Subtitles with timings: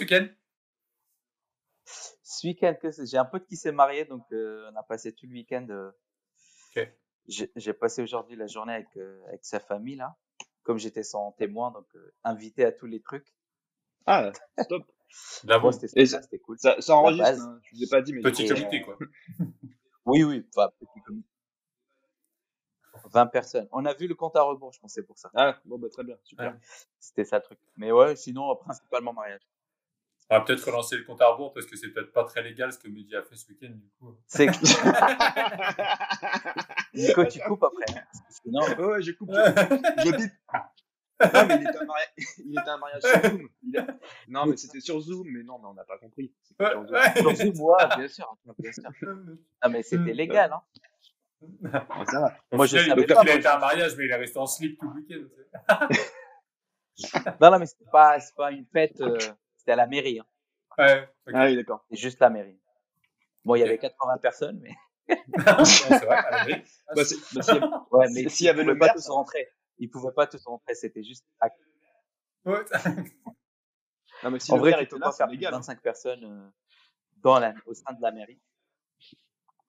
[0.00, 0.28] ce week-end?
[2.22, 5.66] Ce week-end, j'ai un pote qui s'est marié, donc on a passé tout le week-end.
[6.76, 6.88] Ok.
[7.26, 8.96] J'ai passé aujourd'hui la journée avec,
[9.28, 10.16] avec sa famille, là.
[10.62, 11.86] Comme j'étais son témoin, donc
[12.24, 13.34] invité à tous les trucs.
[14.06, 14.84] Ah, stop.
[15.44, 16.56] D'abord, c'était c'était cool.
[16.58, 17.40] Ça, ça enregistre, base.
[17.40, 18.20] hein, je vous ai pas dit, mais.
[18.22, 18.96] petit Et, comité, quoi.
[20.06, 21.28] Oui, oui, enfin, petit comité.
[23.12, 23.68] 20 personnes.
[23.72, 25.30] On a vu le compte à rebours, je pense, c'est pour ça.
[25.34, 26.52] Ah, bon, bah, très bien, super.
[26.52, 26.58] Ouais.
[26.98, 27.58] C'était ça le truc.
[27.76, 29.42] Mais ouais, sinon, principalement mariage.
[30.30, 32.72] On va peut-être relancer le compte à rebours parce que c'est peut-être pas très légal
[32.72, 34.16] ce que Mehdi a fait ce week-end, du coup.
[34.26, 34.46] C'est
[36.94, 37.84] Nico, tu coupes après.
[37.98, 39.30] hein, que Sinon, Ouais, ouais, je coupe.
[39.32, 40.32] Je bip.
[41.34, 43.48] Non, mais il était un mariage, il était un mariage sur Zoom.
[43.62, 43.86] Il a-
[44.28, 46.32] Non, mais c'était sur Zoom, mais non, mais on n'a pas compris.
[46.42, 46.94] C'était sur Zoom.
[46.94, 47.14] ouais.
[47.20, 48.36] sur Zoom, ouais, bien sûr.
[48.58, 48.90] bien sûr.
[49.62, 50.62] Non, mais c'était légal, hein.
[51.62, 51.70] Ouais,
[52.10, 52.34] ça va.
[52.52, 54.46] Moi, je savais pas, Il a été à un mariage, mais il est resté en
[54.46, 55.24] slip tout le week-end.
[57.40, 59.18] Non, non, mais c'était pas, c'est pas une fête, euh,
[59.60, 60.26] c'était à la mairie, hein.
[60.78, 61.32] Ouais, ok.
[61.36, 61.84] Ah oui, d'accord.
[61.90, 62.58] C'est juste la mairie.
[63.44, 64.74] Bon, il y avait 80 personnes, mais,
[65.36, 66.56] Non, c'est vrai, à la.
[66.88, 69.48] Ah, Bah, c'est- bah, ouais, mais s'il y avait ils le pouvaient pas tous rentrer.
[69.78, 71.48] Ils pouvaient pas tous rentrer, c'était juste à
[72.46, 72.64] Ouais.
[74.22, 75.40] Non, mais si en le vrai, tu était peux là, pas c'est faire plus de
[75.40, 75.54] légal.
[75.54, 75.58] hein.
[75.58, 76.50] 25 personnes euh,
[77.18, 78.40] dans la, au sein de la mairie.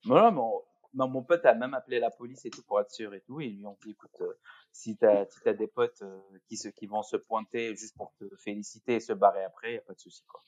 [0.05, 2.91] Voilà, mais on- non, mon pote a même appelé la police et tout pour être
[2.91, 3.41] sûr et tout.
[3.41, 4.33] Et ils lui ont dit, écoute, euh,
[4.71, 8.13] si t'as si t'as des potes euh, qui, se, qui vont se pointer juste pour
[8.19, 10.41] te féliciter et se barrer après, y a pas de souci, quoi.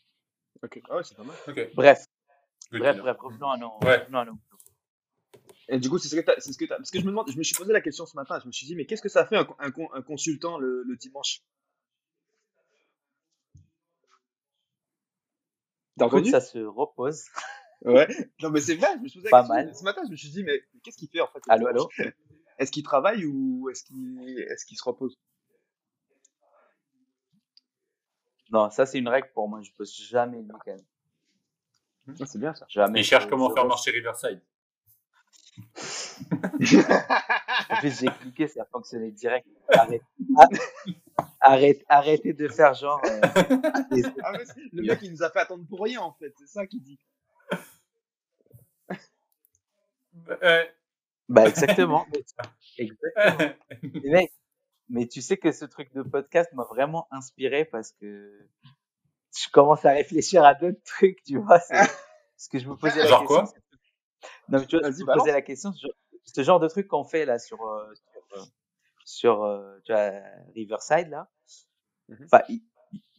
[0.63, 1.35] Ok, ah ouais, c'est pas mal.
[1.47, 1.73] Ok.
[1.75, 2.05] Bref,
[2.71, 3.99] Good bref, bref, revenons à nos, Ouais.
[3.99, 4.37] revenons à nos-
[5.69, 7.09] Et du coup, c'est ce que t'as, c'est ce que t'as, parce que je me
[7.09, 9.01] demande, je me suis posé la question ce matin, je me suis dit, mais qu'est-ce
[9.01, 11.41] que ça fait un, un, con- un consultant le, le dimanche?
[15.97, 16.29] T'as entendu?
[16.31, 17.25] ça se repose.
[17.85, 18.07] Ouais.
[18.41, 19.55] Non, mais c'est vrai, je me suis posé Pas question.
[19.55, 19.75] mal.
[19.75, 22.01] Ce matin, je me suis dit, mais qu'est-ce qu'il fait en fait Allô, dimanche
[22.57, 25.19] Est-ce qu'il travaille ou est-ce qu'il, est-ce qu'il se repose?
[28.51, 29.61] Non, ça c'est une règle pour moi.
[29.63, 30.77] Je pose jamais le week-end.
[32.07, 32.65] Ah, C'est bien ça.
[32.69, 32.99] Jamais.
[32.99, 34.41] Il cherche comment faire marcher Riverside.
[37.69, 39.47] En plus, j'ai cliqué, ça a fonctionné direct.
[39.69, 40.01] Arrête.
[41.41, 42.99] Arrête, arrêtez de faire genre.
[43.05, 43.21] euh,
[44.23, 44.33] Ah,
[44.71, 46.99] le mec, il nous a fait attendre pour rien en fait, c'est ça qu'il dit.
[50.41, 50.73] Ouais.
[51.29, 52.05] Bah exactement.
[52.77, 53.53] Exactement.
[54.03, 54.31] Mais mec,
[54.89, 58.47] mais tu sais que ce truc de podcast m'a vraiment inspiré parce que
[59.35, 61.59] je commence à réfléchir à d'autres trucs, tu vois.
[61.69, 61.69] Parce
[62.51, 63.45] que je me posais la Genre question.
[63.45, 63.53] quoi?
[64.49, 65.21] Non, mais tu vois, Vas-y, je me balance.
[65.23, 65.95] posais la question, ce genre-
[66.25, 68.43] ce genre de truc qu'on fait là sur euh, sur, euh,
[69.05, 70.11] sur euh, tu vois,
[70.55, 71.29] Riverside là.
[72.09, 72.25] Mhm.
[72.25, 72.41] Enfin,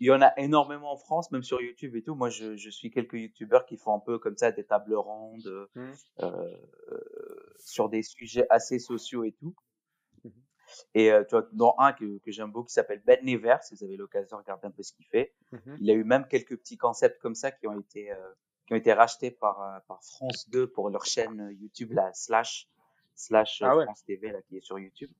[0.05, 2.15] il y en a énormément en France, même sur YouTube et tout.
[2.15, 5.47] Moi, je, je suis quelques YouTubeurs qui font un peu comme ça des tables rondes
[5.47, 5.95] euh, Mhm.
[6.21, 6.57] euh,
[7.59, 9.55] sur des sujets assez sociaux et tout.
[10.25, 10.33] Mhm.
[10.95, 13.75] Et euh, tu vois, dans un que, que j'aime beaucoup qui s'appelle Ben Never, si
[13.75, 15.35] vous avez l'occasion de regarder un peu ce qu'il fait.
[15.53, 15.77] Mhm.
[15.81, 18.17] Il a eu même quelques petits concepts comme ça qui ont été euh,
[18.67, 22.69] qui ont été rachetés par euh, par France 2 pour leur chaîne YouTube la slash
[23.15, 23.85] slash Ah ouais.
[23.85, 25.11] France TV là qui est sur YouTube.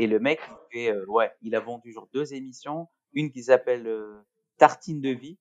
[0.00, 3.44] Et le mec il fait euh, ouais, il a vendu genre deux émissions, une qui
[3.44, 4.20] s'appelle euh,
[4.58, 5.38] Tartine de vie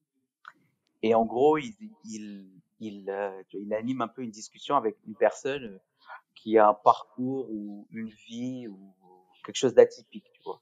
[1.01, 1.73] et en gros il
[2.05, 5.79] il il, euh, il anime un peu une discussion avec une personne euh,
[6.35, 8.93] qui a un parcours ou une vie ou
[9.45, 10.61] quelque chose d'atypique, tu vois.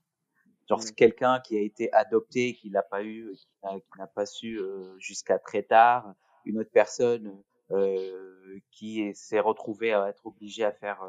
[0.70, 4.60] Genre c'est quelqu'un qui a été adopté, qui l'a pas eu, qui n'a pas su
[4.60, 6.14] euh, jusqu'à très tard.
[6.46, 11.04] Une autre personne euh, qui est- s'est retrouvée à être obligée à faire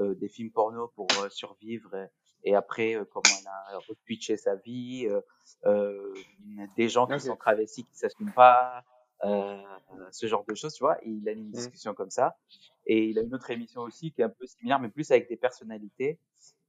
[0.00, 2.08] euh, des films porno pour survivre.
[2.44, 3.46] Et, après, euh, comment elle
[3.76, 5.06] a retwitché sa vie.
[5.08, 5.20] euh,
[5.66, 6.14] euh,
[6.76, 8.84] des gens qui sont travestis qui s'assument pas.
[9.24, 9.62] Euh,
[10.12, 10.98] ce genre de choses, tu vois.
[11.04, 11.52] Et il a une Mhm.
[11.52, 12.36] discussion comme ça.
[12.86, 15.28] Et il a une autre émission aussi qui est un peu similaire, mais plus avec
[15.28, 16.18] des personnalités.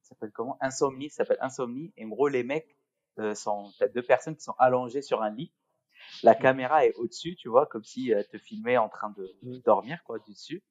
[0.02, 0.58] Ça s'appelle comment?
[0.62, 1.10] Insomnie.
[1.10, 1.92] Ça s'appelle Insomnie.
[1.98, 2.78] Et en gros, les mecs
[3.20, 5.52] euh, sont, t'as deux personnes qui sont allongées sur un lit.
[6.24, 9.60] La caméra est au-dessus, tu vois, comme si elle te filmait en train de Mhm.
[9.66, 10.64] dormir, quoi, du dessus.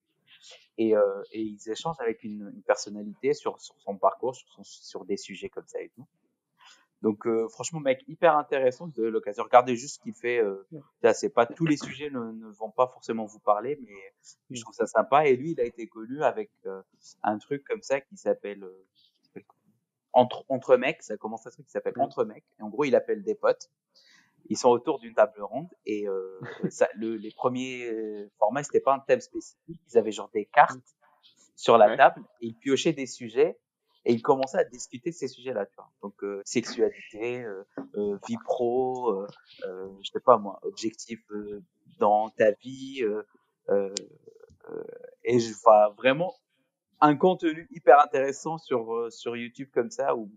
[0.79, 4.65] Et, euh, et ils échangent avec une, une personnalité sur, sur son parcours, sur, son,
[4.65, 6.07] sur des sujets comme ça et tout.
[7.03, 9.45] Donc euh, franchement, mec, hyper intéressant de l'occasion.
[9.45, 10.39] Regardez juste ce qu'il fait.
[10.39, 10.67] Euh,
[11.13, 14.15] c'est pas tous les sujets ne, ne vont pas forcément vous parler, mais
[14.51, 15.27] je trouve ça sympa.
[15.27, 16.81] Et lui, il a été connu avec euh,
[17.23, 19.43] un truc comme ça qui s'appelle euh,
[20.15, 21.03] entre entre mecs.
[21.03, 22.47] Ça commence un truc qui s'appelle entre mecs.
[22.59, 23.71] Et en gros, il appelle des potes.
[24.51, 28.81] Ils sont autour d'une table ronde et euh, ça, le, les premiers euh, formats, c'était
[28.81, 29.81] pas un thème spécifique.
[29.91, 30.81] Ils avaient genre des cartes
[31.57, 31.97] sur la Ouais.
[31.97, 33.59] table et ils piochaient des sujets
[34.05, 35.67] et ils commençaient à discuter de ces sujets-là.
[35.67, 35.91] Tu vois.
[36.03, 37.65] Donc euh, sexualité, euh,
[37.97, 39.27] euh, vie pro, euh,
[39.65, 41.63] euh, je sais pas moi, objectif euh,
[41.99, 43.03] dans ta vie.
[43.03, 43.23] Euh,
[43.71, 43.95] euh,
[44.71, 44.85] euh,
[45.25, 46.35] et je vois vraiment
[47.01, 50.31] un contenu hyper intéressant sur euh, sur YouTube comme ça où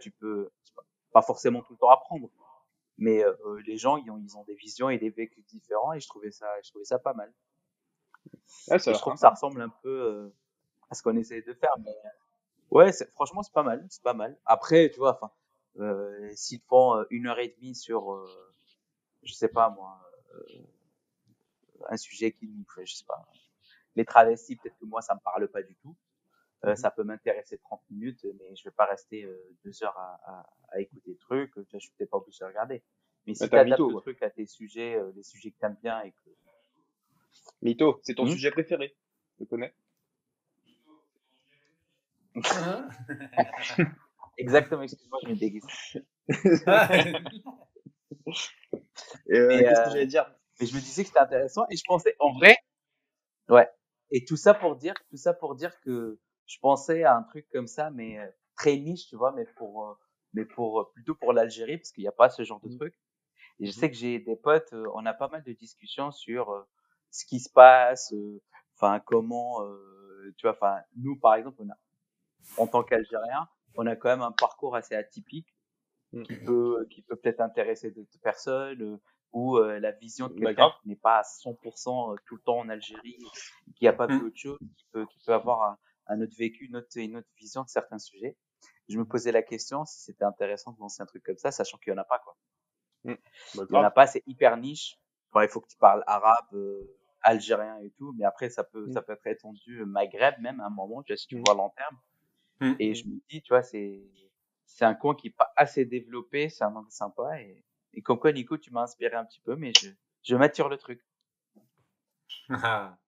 [0.00, 0.50] tu peux
[1.12, 2.28] pas forcément tout le temps apprendre,
[2.98, 3.34] mais euh,
[3.66, 6.30] les gens ils ont, ils ont des visions et des vécus différents et je trouvais
[6.30, 7.32] ça je trouvais ça pas mal.
[8.46, 10.34] Ça je trouve que ça ressemble un peu euh,
[10.90, 12.08] à ce qu'on essaie de faire mais euh,
[12.70, 14.38] ouais franchement c'est pas mal c'est pas mal.
[14.46, 15.32] Après tu vois enfin
[15.78, 18.54] euh, s'ils font euh, une heure et demie sur euh,
[19.22, 19.98] je sais pas moi
[20.34, 20.58] euh,
[21.88, 23.26] un sujet qui nous fait je sais pas
[23.96, 25.96] les travestis peut-être que moi ça me parle pas du tout
[26.64, 26.76] Euh, Mhm.
[26.76, 30.46] ça peut m'intéresser 30 minutes, mais je vais pas rester euh, deux heures à, à,
[30.72, 31.52] à écouter le truc.
[31.54, 32.82] Tu vois, je suis peut-être pas obligé de regarder.
[33.26, 34.02] Mais si tu adaptes mytho, le quoi.
[34.02, 36.30] truc à tes sujets, euh, les sujets que t'aimes bien et que...
[37.62, 38.28] Mytho, c'est ton Hmm?
[38.28, 38.96] sujet préféré.
[39.38, 39.74] Je le connais.
[44.38, 45.64] Exactement, excuse-moi, je me déguise.
[49.30, 50.26] Euh, qu'est-ce euh, que j'allais dire?
[50.60, 52.56] Mais je me disais que c'était intéressant et je pensais, en vrai,
[53.48, 53.68] ouais.
[54.10, 57.48] Et tout ça pour dire, tout ça pour dire que je pensais à un truc
[57.50, 59.94] comme ça, mais euh, très niche, tu vois, mais pour, euh,
[60.34, 62.78] mais pour euh, plutôt pour l'Algérie parce qu'il n'y a pas ce genre de Mhm.
[62.78, 62.94] truc.
[63.60, 63.80] Et je Mhm.
[63.80, 66.66] sais que j'ai des potes, on a pas mal de discussions sur
[67.10, 68.14] ce qui se passe,
[68.76, 69.60] enfin comment,
[70.38, 71.76] tu vois, enfin nous par exemple, on a,
[72.56, 75.54] en tant qu'Algériens, on a quand même un parcours assez atypique
[76.12, 76.24] Mhm.
[76.24, 79.00] qui peut, qui peut peut-être intéresser d'autres personnes,
[79.32, 82.68] ou euh, la vision de quelqu'un qui n'est pas à 100% tout le temps en
[82.68, 83.18] Algérie,
[83.76, 85.76] qui a pas vu autre chose, qui peut, qui peut avoir
[86.06, 88.36] un, autre vécu, une autre, une autre vision de certains sujets.
[88.88, 91.78] Je me posais la question si c'était intéressant de lancer un truc comme ça, sachant
[91.78, 92.36] qu'il y en a pas quoi.
[93.54, 94.98] Bah, Il y en a pas, c'est hyper niche.
[95.32, 98.86] Bon, il faut que tu parles arabe, euh, algérien et tout, mais après ça peut,
[98.86, 98.92] Mm.
[98.92, 101.40] ça peut être étendu euh, Maghreb même à un moment, tu vois, si tu Mm.
[101.40, 101.98] vois à long terme.
[102.78, 104.02] Et je me dis, tu vois, c'est,
[104.64, 108.18] c'est un coin qui est pas assez développé, c'est un angle sympa et, et comme
[108.18, 109.90] quoi, Nico, tu m'as inspiré un petit peu, mais je,
[110.22, 111.00] je mature le truc.
[112.50, 112.98] Ah.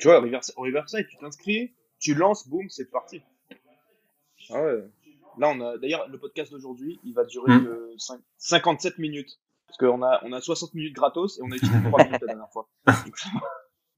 [0.00, 3.22] Tu vois, au Riverside, tu t'inscris, tu lances, boum, c'est parti.
[4.50, 4.84] Ah ouais.
[5.38, 7.64] Là, on a, d'ailleurs, le podcast d'aujourd'hui, il va durer Mm.
[7.64, 9.38] que cinq- 57 minutes.
[9.66, 12.26] Parce qu'on a, on a 60 minutes gratos et on a utilisé 3 minutes la
[12.28, 12.68] dernière fois.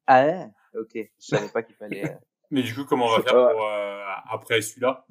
[0.06, 0.47] Ah ouais?
[0.75, 0.93] Ok.
[0.95, 2.15] Je savais pas qu'il fallait, euh,
[2.51, 5.05] Mais du coup, comment on va faire pour euh, après celui-là?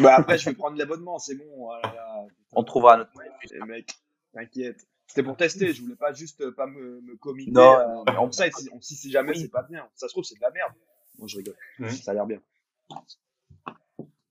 [0.00, 1.44] Bah après, je vais prendre l'abonnement, c'est bon.
[1.56, 2.24] voilà, là.
[2.52, 3.32] on trouvera notre moyen.
[3.52, 3.92] Eh, mec,
[4.32, 4.87] t'inquiète.
[5.08, 7.50] C'était pour tester, je voulais pas juste euh, pas me, me committer.
[7.50, 8.24] Non, euh, non, mais non.
[8.24, 9.88] on sait, si, on, si, si jamais c'est pas bien.
[9.94, 10.72] Ça se trouve, c'est de la merde.
[11.18, 11.56] Moi, je rigole.
[11.78, 11.88] Mhm.
[11.90, 12.42] Ça a l'air bien.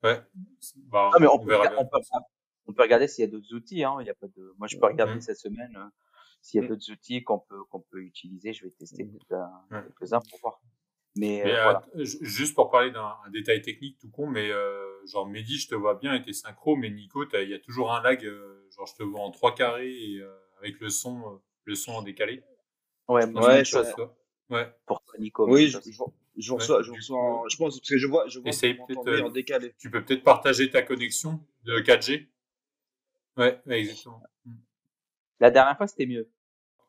[0.04, 0.22] Ouais.
[0.76, 1.84] Bah, Ah, mais on on peut, verra bien.
[1.84, 1.98] peut,
[2.68, 3.98] on peut regarder s'il y a d'autres outils, hein.
[4.02, 5.22] Il y a pas de, moi, je peux regarder Mhm.
[5.22, 5.86] cette semaine, euh,
[6.42, 6.76] s'il y a Mhm.
[6.76, 8.54] d'autres outils qu'on peut, qu'on peut utiliser.
[8.54, 9.18] Je vais tester Mhm.
[9.72, 10.62] quelques-uns, pour voir.
[11.16, 11.86] Mais, Mais, euh, euh, voilà.
[11.96, 15.68] ju- juste pour parler d'un un détail technique tout con, mais euh, genre Mehdi, je
[15.68, 18.68] te vois bien et t'es synchro, mais Nico, il y a toujours un lag, euh,
[18.70, 21.94] genre je te vois en trois carrés et euh, avec le son, euh, le son
[21.94, 22.44] en décalé.
[23.08, 23.94] Ouais, Je Ouais.
[24.50, 24.74] Ouais.
[24.86, 25.46] pour toi, Nico.
[25.50, 25.92] Oui, je, je,
[26.38, 28.40] je Ouais, reçois, je du reçois coup, en- je pense, parce que je vois, je
[28.40, 29.74] vois Essaye que vous peut-être, m'entendez euh, en décalé.
[29.78, 32.30] Tu peux peut-être partager ta connexion de 4G.
[33.38, 34.22] Ouais, ouais, exactement.
[34.46, 34.54] Mm.
[35.40, 36.30] La dernière fois, c'était mieux.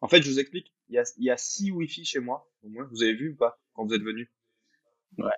[0.00, 0.72] En fait, je vous explique.
[0.88, 2.48] Il y a, il y a six Wi-Fi chez moi.
[2.62, 4.30] Au moins, vous avez vu ou pas quand vous êtes venu?
[5.18, 5.30] Ouais,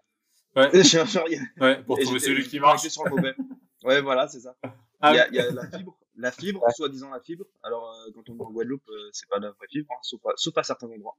[1.59, 2.87] a- ouais, pour et trouver celui qui marche.
[2.89, 3.35] sur le mauvais.
[3.85, 4.55] Ouais, voilà, c'est ça.
[5.01, 6.73] Ah, Il y a, il y a la fibre, la fibre, Ouais.
[6.73, 7.45] soi-disant la fibre.
[7.63, 10.21] Alors, euh, quand on est en Guadeloupe, euh, c'est pas la vraie fibre, hein, sauf,
[10.27, 11.17] à, sauf à certains endroits.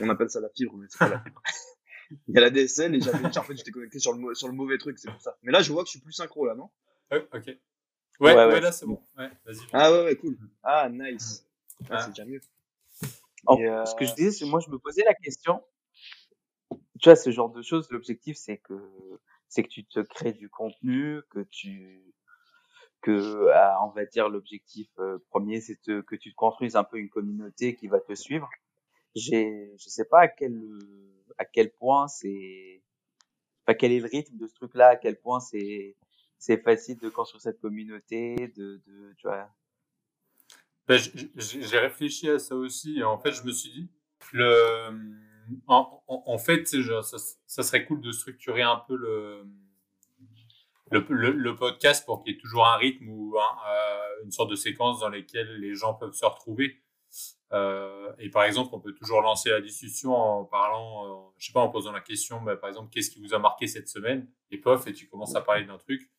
[0.00, 1.42] On appelle ça la fibre, mais c'est pas la fibre.
[2.28, 4.54] Il y a la DSL et j'avais, en fait, j'étais connecté sur le, sur le
[4.54, 5.36] mauvais truc, c'est pour ça.
[5.42, 6.68] Mais là, je vois que je suis plus synchro, là, non?
[7.10, 7.46] Ouais, ok.
[7.46, 7.56] Ouais,
[8.20, 9.02] Ouais, ouais, ouais, là c'est bon.
[9.16, 9.58] Ouais, vas-y.
[9.72, 10.36] Ah ouais, ouais, cool.
[10.62, 11.46] Ah, nice.
[11.84, 12.00] Ah, Ah.
[12.02, 12.40] c'est déjà mieux.
[13.48, 15.62] Euh, Ce que je disais, c'est moi, je me posais la question.
[17.00, 18.74] Tu vois, ce genre de choses, l'objectif, c'est que,
[19.48, 22.14] c'est que tu te crées du contenu, que tu,
[23.02, 26.98] que, ah, on va dire, l'objectif euh, premier, c'est que tu te construises un peu
[26.98, 28.48] une communauté qui va te suivre.
[29.14, 30.58] J'ai, je sais pas à quel,
[31.36, 32.82] à quel point c'est,
[33.66, 35.96] enfin, quel est le rythme de ce truc-là, à quel point c'est,
[36.38, 39.50] c'est facile de construire cette communauté, de, de, tu vois.
[40.88, 40.98] Ben,
[41.36, 43.90] j'ai réfléchi à ça aussi et en fait je me suis dit
[44.32, 44.90] le
[45.68, 49.46] en, en, en fait ça, ça serait cool de structurer un peu le
[50.92, 54.50] le, le, le podcast pour qu'il y ait toujours un rythme ou euh, une sorte
[54.50, 56.76] de séquence dans lesquelles les gens peuvent se retrouver
[57.52, 61.52] euh, et par exemple on peut toujours lancer la discussion en parlant euh, je sais
[61.52, 64.26] pas en posant la question ben, par exemple qu'est-ce qui vous a marqué cette semaine?
[64.50, 66.10] Et pof et tu commences à parler d'un truc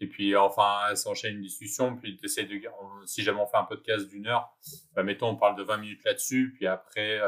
[0.00, 1.94] et puis, enfin, ça enchaîne une discussion.
[1.94, 2.58] Puis, tu essaies de.
[2.80, 4.48] on- Si jamais on fait un podcast d'une heure,
[4.94, 6.54] bah, mettons, on parle de 20 minutes là-dessus.
[6.56, 7.20] Puis après,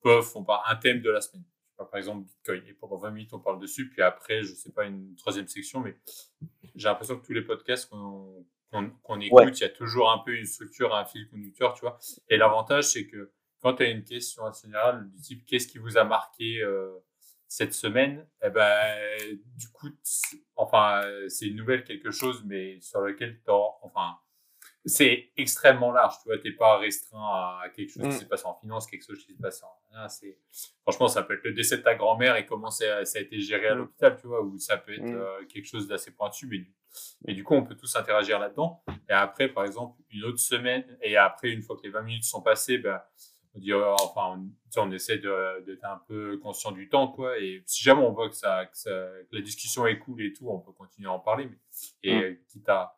[0.00, 1.44] pof, on parle un thème de la semaine.
[1.84, 2.62] Par exemple, Bitcoin.
[2.66, 3.88] Et pendant 20 minutes, on parle dessus.
[3.90, 5.80] Puis après, je sais pas, une troisième section.
[5.80, 5.96] Mais
[6.74, 8.44] j'ai l'impression que tous les podcasts qu'on
[9.02, 9.50] qu'on écoute, Ouais.
[9.52, 11.98] il y a toujours un peu une structure, un fil conducteur, tu vois.
[12.28, 15.78] Et l'avantage, c'est que quand tu as une question assez générale du type qu'est-ce qui
[15.78, 16.92] vous a marqué euh,
[17.48, 18.96] cette semaine, eh ben,
[19.56, 19.88] du coup,
[20.54, 24.16] enfin, c'est une nouvelle quelque chose, mais sur lequel t'auras- enfin,
[24.86, 27.18] c'est extrêmement large, tu vois, t'es pas restreint
[27.62, 28.12] à quelque chose qui Mm.
[28.12, 30.38] s'est passé en finance, quelque chose qui s'est passé en rien, c'est,
[30.82, 33.40] franchement, ça peut être le décès de ta grand-mère et comment ça, ça a été
[33.40, 33.78] géré à Mm.
[33.78, 35.14] l'hôpital, tu vois, ou ça peut être Mm.
[35.14, 36.72] euh, quelque chose d'assez pointu, mais du,
[37.26, 38.82] mais du coup, on peut tous interagir là-dedans.
[39.08, 42.24] Et après, par exemple, une autre semaine, et après, une fois que les 20 minutes
[42.24, 43.00] sont passées, ben,
[43.54, 44.40] on dit, euh, enfin,
[44.76, 47.38] on, on essaie de- d'être un peu conscient du temps, quoi.
[47.38, 50.32] Et si jamais on voit que, ça, que, ça- que la discussion est cool et
[50.32, 51.46] tout, on peut continuer à en parler.
[51.46, 51.58] Mais,
[52.04, 52.36] et, Mm.
[52.48, 52.96] quitte à,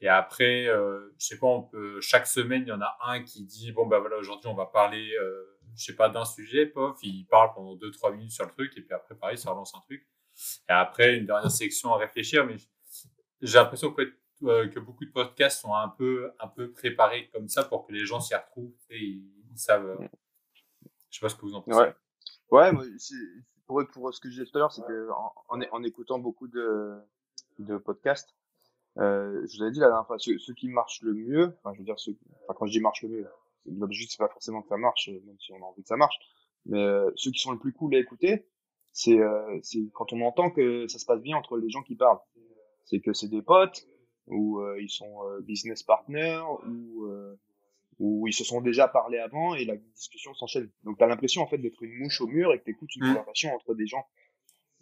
[0.00, 3.22] et après, euh, je sais pas, on peut, chaque semaine, il y en a un
[3.22, 6.64] qui dit, bon, bah voilà, aujourd'hui, on va parler, euh, je sais pas, d'un sujet,
[6.66, 9.74] pof, il parle pendant 2-3 minutes sur le truc, et puis après, pareil, ça relance
[9.74, 10.06] un truc.
[10.68, 12.56] Et après, une dernière section à réfléchir, mais
[13.42, 14.02] j'ai l'impression que,
[14.44, 17.92] euh, que beaucoup de podcasts sont un peu, un peu préparés comme ça pour que
[17.92, 18.72] les gens s'y retrouvent,
[19.50, 19.86] ils, savent.
[19.86, 20.08] euh,
[21.10, 21.78] je sais pas ce que vous en pensez.
[21.78, 21.94] Ouais.
[22.50, 22.84] Ouais, moi,
[23.66, 26.18] pour, pour ce que je disais tout à l'heure, c'est que en, en, en écoutant
[26.18, 26.98] beaucoup de,
[27.58, 28.34] de podcasts,
[28.98, 31.72] euh, je vous avais dit la dernière fois, ceux, ceux qui marchent le mieux, enfin,
[31.74, 33.28] je veux dire, ceux, enfin, quand je dis marche le mieux,
[33.66, 35.96] l'objectif, c'est pas forcément que ça marche, euh, même si on a envie que ça
[35.96, 36.16] marche,
[36.66, 38.48] mais euh, ceux qui sont le plus cool à écouter,
[38.92, 41.94] c'est euh, c'est quand on entend que ça se passe bien entre les gens qui
[41.94, 42.18] parlent.
[42.86, 43.86] C'est que c'est des potes,
[44.26, 47.38] ou euh, ils sont euh, business partners, ou euh,
[48.00, 50.68] où ils se sont déjà parlé avant et la discussion s'enchaîne.
[50.84, 52.96] Donc tu as l'impression en fait d'être une mouche au mur et que tu écoutes
[52.96, 53.08] une Mm.
[53.14, 54.04] conversation entre des gens.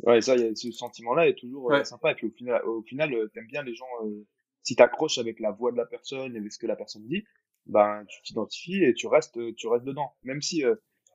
[0.04, 2.12] Ouais, ça, y a, ce sentiment-là est toujours euh, sympa.
[2.12, 3.84] Et puis au final, au final, euh, t'aimes bien les gens.
[4.04, 4.24] euh,
[4.62, 7.24] si t'accroches avec la voix de la personne, avec ce que la personne dit,
[7.66, 10.12] ben tu t'identifies et tu restes, tu restes dedans.
[10.22, 10.74] Même si, euh,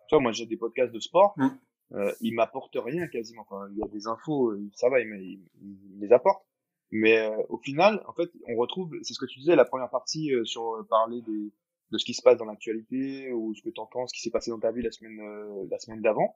[0.10, 1.48] tu vois, moi j'ai des podcasts de sport, Mm.
[1.94, 3.44] euh, ils m'apportent rien quasiment.
[3.50, 6.46] Enfin, il y a des infos, ça va, ils, ils- ils les apportent.
[6.92, 9.90] Mais euh, au final, en fait, on retrouve, c'est ce que tu disais, la première
[9.90, 11.52] partie euh, sur parler des,
[11.94, 14.32] de ce qui se passe dans l'actualité ou ce que tu entends, ce qui s'est
[14.32, 16.36] passé dans ta vie la semaine, euh, la semaine d'avant.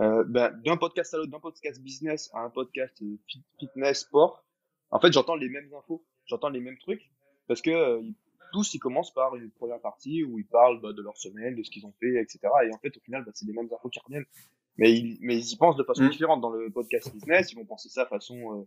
[0.00, 4.44] Euh, ben, d'un podcast à l'autre, d'un podcast business à un podcast fit- fitness, sport,
[4.90, 7.10] en fait, j'entends les mêmes infos, j'entends les mêmes trucs,
[7.46, 8.02] parce que euh,
[8.52, 11.62] tous, ils commencent par une première partie où ils parlent bah, de leur semaine, de
[11.62, 12.40] ce qu'ils ont fait, etc.
[12.68, 14.26] Et en fait, au final, bah, c'est les mêmes infos qui reviennent.
[14.78, 16.10] Mais ils, mais ils y pensent de façon Mm.
[16.10, 16.40] différente.
[16.40, 18.64] Dans le podcast business, ils vont penser ça façon euh,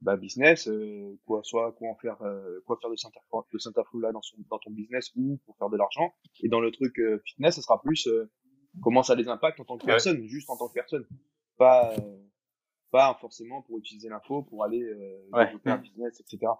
[0.00, 4.00] bah, business, euh, quoi, soit quoi en faire, euh, quoi faire de info- de info
[4.00, 6.14] là dans, son, dans ton business ou pour faire de l'argent.
[6.42, 8.30] Et dans le truc euh, fitness, ce sera plus euh,
[8.82, 9.92] comment ça les impacte en tant que Ouais.
[9.92, 11.06] personne, juste en tant que personne,
[11.58, 12.18] pas euh,
[12.90, 15.46] pas forcément pour utiliser l'info pour aller euh, Ouais.
[15.46, 16.52] développer un business, etc.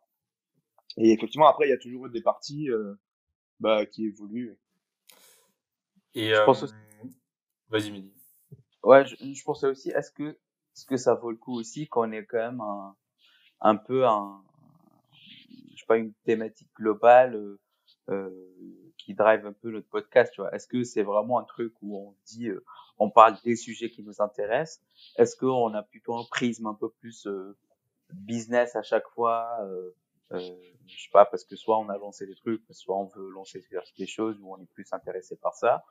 [0.97, 2.95] Et effectivement, après, il y a toujours des parties euh,
[3.59, 4.59] bah, qui évoluent.
[6.15, 6.69] Et, Je pense euh,
[7.69, 8.13] Vas-y, Mehdi.
[8.83, 12.11] Ouais, je, je pensais aussi, est-ce que, est-ce que ça vaut le coup aussi qu'on
[12.13, 12.97] ait quand même un,
[13.61, 14.43] un peu un,
[15.13, 17.61] je sais pas, une thématique globale euh,
[18.09, 18.31] euh,
[18.99, 20.55] qui drive un peu notre podcast, tu vois.
[20.55, 22.65] Est-ce que c'est vraiment un truc où on dit, euh,
[22.99, 24.83] on parle des sujets qui nous intéressent?
[25.17, 27.27] Est-ce qu'on a plutôt un prisme un peu plus
[28.13, 29.91] business à chaque fois euh,
[30.87, 33.65] Je sais pas, parce que soit on a lancé des trucs, soit on veut lancer
[33.99, 35.85] des choses où on est plus intéressé par ça,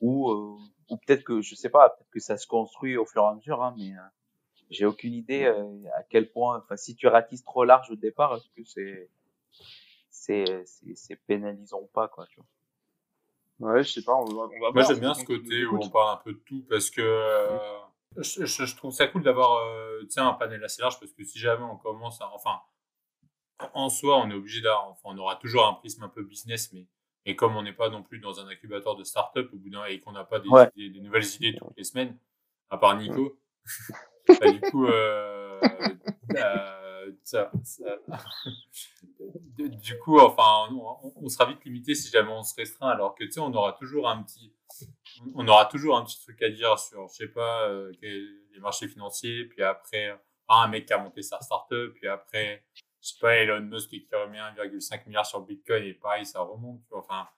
[0.00, 0.56] ou euh,
[0.90, 3.34] ou peut-être que je sais pas, peut-être que ça se construit au fur et à
[3.34, 3.92] mesure, hein, mais
[4.70, 5.64] j'ai aucune idée euh,
[5.96, 6.58] à quel point.
[6.58, 9.10] Enfin, si tu ratisses trop large au départ, est-ce que c'est
[10.10, 12.46] c'est c'est c'est pénalisant ou pas quoi, tu vois?
[13.72, 15.88] Ouais, je sais pas, on va, on va Moi, j'aime bien ce côté où on
[15.88, 17.58] parle un peu de tout parce que euh,
[18.18, 21.12] je, je- je trouve ça cool d'avoir euh, tu sais, un panel assez large parce
[21.12, 22.30] que si jamais on commence à.
[22.34, 22.60] Enfin,
[23.72, 24.88] en soi, on est obligé d'avoir.
[24.88, 26.86] Enfin, on aura toujours un prisme un peu business, mais.
[27.28, 29.84] Et comme on n'est pas non plus dans un incubateur de start-up au bout d'un
[29.86, 30.70] et qu'on n'a pas des, Ouais.
[30.76, 32.16] idées- des nouvelles idées toutes les semaines,
[32.70, 33.36] à part Nico,
[34.40, 35.60] bah, du coup, euh,
[36.36, 37.98] euh, ça- ça-
[39.58, 40.68] du coup, enfin,
[41.16, 43.72] on, sera vite limité si jamais on se restreint, alors que tu sais, on aura
[43.72, 44.52] toujours un petit,
[45.34, 48.88] on aura toujours un petit truc à dire sur, je sais pas, euh, les marchés
[48.88, 50.18] financiers, puis après,
[50.48, 52.64] ah, un mec qui a monté sa startup, puis après,
[53.00, 56.80] je sais pas, Elon Musk qui remet 1,5 milliard sur Bitcoin, et pareil, ça remonte,
[56.84, 57.00] tu vois.
[57.00, 57.28] Enfin,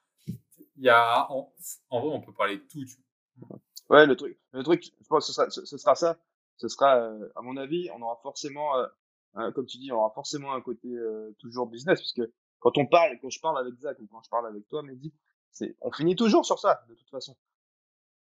[0.77, 1.53] il y a, en,
[1.91, 2.97] en vrai, on peut parler de tout, tu
[3.39, 3.59] vois.
[3.91, 6.19] Ouais, le truc, le truc, je pense que ce sera, ce sera ça.
[6.59, 8.87] Ce sera, euh, à mon avis, on aura forcément, euh,
[9.35, 12.79] un- comme tu dis, on aura forcément un côté euh, toujours business, parce que quand
[12.79, 15.15] on parle, quand je parle avec Zach ou quand je parle avec toi, Mehdi,
[15.53, 17.37] c'est, on finit toujours sur ça, de toute façon.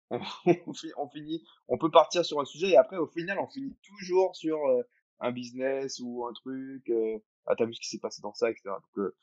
[0.11, 3.75] On, on finit, on peut partir sur un sujet et après, au final, on finit
[3.83, 4.81] toujours sur euh,
[5.19, 6.89] un business ou un truc.
[6.89, 8.69] Euh, ah, t'as vu ce qui s'est passé dans ça, etc.
[8.75, 9.15] Donc, euh,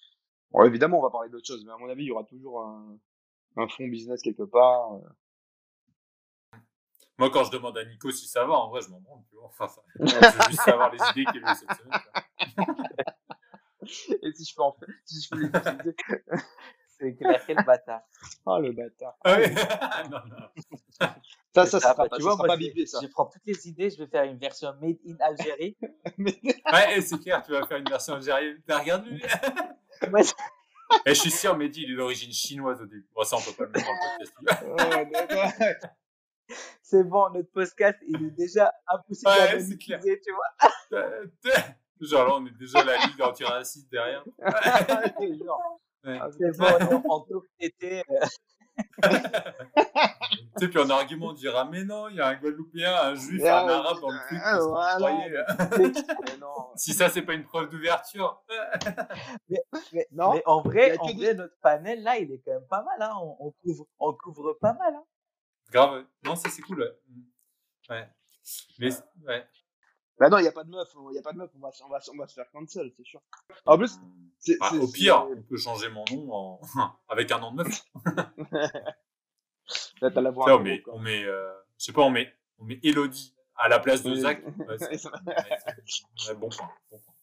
[0.52, 2.60] bon, évidemment, on va parler d'autres choses, mais à mon avis, il y aura toujours
[2.60, 2.98] un,
[3.56, 4.98] un fond business quelque part.
[7.18, 9.36] Moi, quand je demande à Nico si ça va, en vrai, je m'en branle, tu
[9.36, 9.46] vois.
[9.46, 12.00] Enfin, ça, je veux juste savoir les idées qu'il a eues cette semaine.
[14.22, 15.96] Et si je peux en faire, si je peux les utiliser.
[16.96, 18.02] C'est clair, quel bâtard.
[18.46, 19.14] Oh, le bâtard.
[19.24, 19.52] Ah ouais.
[20.10, 21.10] non, non.
[21.52, 23.00] Ça, ça, sera pas, tu ça vois, pas bipé, ça.
[23.02, 25.76] Je prendre toutes les idées, je vais faire une version made in Algérie.
[26.18, 28.62] Ouais, et c'est clair, tu vas faire une version algérienne.
[28.66, 29.22] T'as regardé lui
[31.04, 33.08] Et je suis sûr, Mehdi, il est d'origine chinoise au début.
[33.12, 35.84] Bon, ça, on peut pas le mettre dans le podcast.
[36.82, 40.00] C'est bon, notre podcast, il est déjà impossible Ouais, à c'est clair.
[40.02, 40.50] tu vois.
[42.00, 44.24] Genre là, on est déjà la ligue antiraciste derrière.
[45.44, 46.18] Genre, Ouais.
[46.20, 46.66] Ah, C'est bon,
[47.06, 48.02] on en taupe tété.
[48.10, 48.26] euh,
[50.56, 53.14] Tu sais, puis en argument, on dira, mais non, il y a un Guadeloupéen, un
[53.14, 54.38] Juif, Ah, un Arabe dans le truc.
[54.44, 54.96] ah, voilà.
[54.96, 56.48] croyez non.
[56.76, 58.42] Si ça, c'est pas une preuve d'ouverture.
[59.48, 59.58] Mais,
[60.12, 60.34] Non.
[60.34, 63.00] mais en vrai, en vrai notre panel, là, il est quand même pas mal.
[63.08, 63.14] Hein.
[63.20, 64.94] On, on couvre, on couvre pas mal.
[64.94, 65.04] Hein.
[65.74, 66.04] Grave.
[66.24, 66.98] Non, ça, c'est cool, ouais.
[67.08, 67.22] Mm.
[67.90, 68.08] Ouais.
[68.78, 68.90] Mais,
[69.26, 69.46] ouais.
[70.18, 70.88] Bah non, il n'y a pas de meuf.
[70.94, 71.50] Il n'y a pas de meuf.
[71.56, 73.20] On va, on va, on va se faire cancel, c'est sûr.
[73.66, 73.98] En plus,
[74.38, 74.56] c'est.
[74.60, 76.60] Ah, c'est- au c'est- pire, on peut changer mon nom en...
[77.08, 77.84] avec un nom de meuf.
[80.00, 80.50] Là, t'as la voix.
[80.50, 83.68] Un on met, on met, euh, je sais pas, on met, on met Elodie à
[83.68, 84.14] la place de.
[84.14, 84.42] Zach.
[84.58, 86.70] Ouais, ouais, bon point.
[86.90, 87.14] Bon point.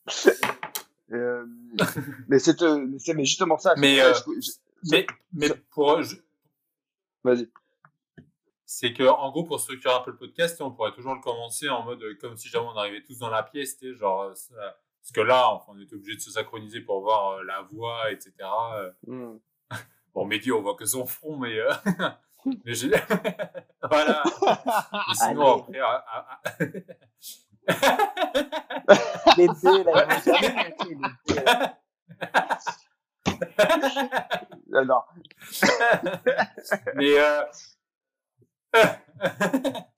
[1.13, 1.46] Euh,
[2.27, 3.74] mais c'est euh, mais c'est- mais justement ça.
[3.77, 4.50] Mais, euh, que je-
[4.84, 6.15] je- Mais, mais pour, je-
[7.24, 7.50] Vas-y.
[8.73, 11.67] C'est que en gros pour structurer un peu le podcast on pourrait toujours le commencer
[11.69, 14.21] en mode euh, comme si jamais on arrivait tous dans la pièce tu sais, genre
[14.23, 14.55] euh, ça-
[15.01, 18.09] parce que là enfin, on était obligé de se synchroniser pour voir euh, la voix
[18.11, 18.31] etc
[19.05, 19.37] Hmm.
[20.13, 21.69] bon Mehdi on voit que son front mais euh,
[23.89, 24.23] voilà
[25.07, 25.79] mais sinon Allez.
[25.79, 26.51] après ah, ah, ah.
[29.37, 31.01] Les deux, là, jamais les deux.
[34.73, 35.01] Ah, non.
[36.95, 37.43] mais euh...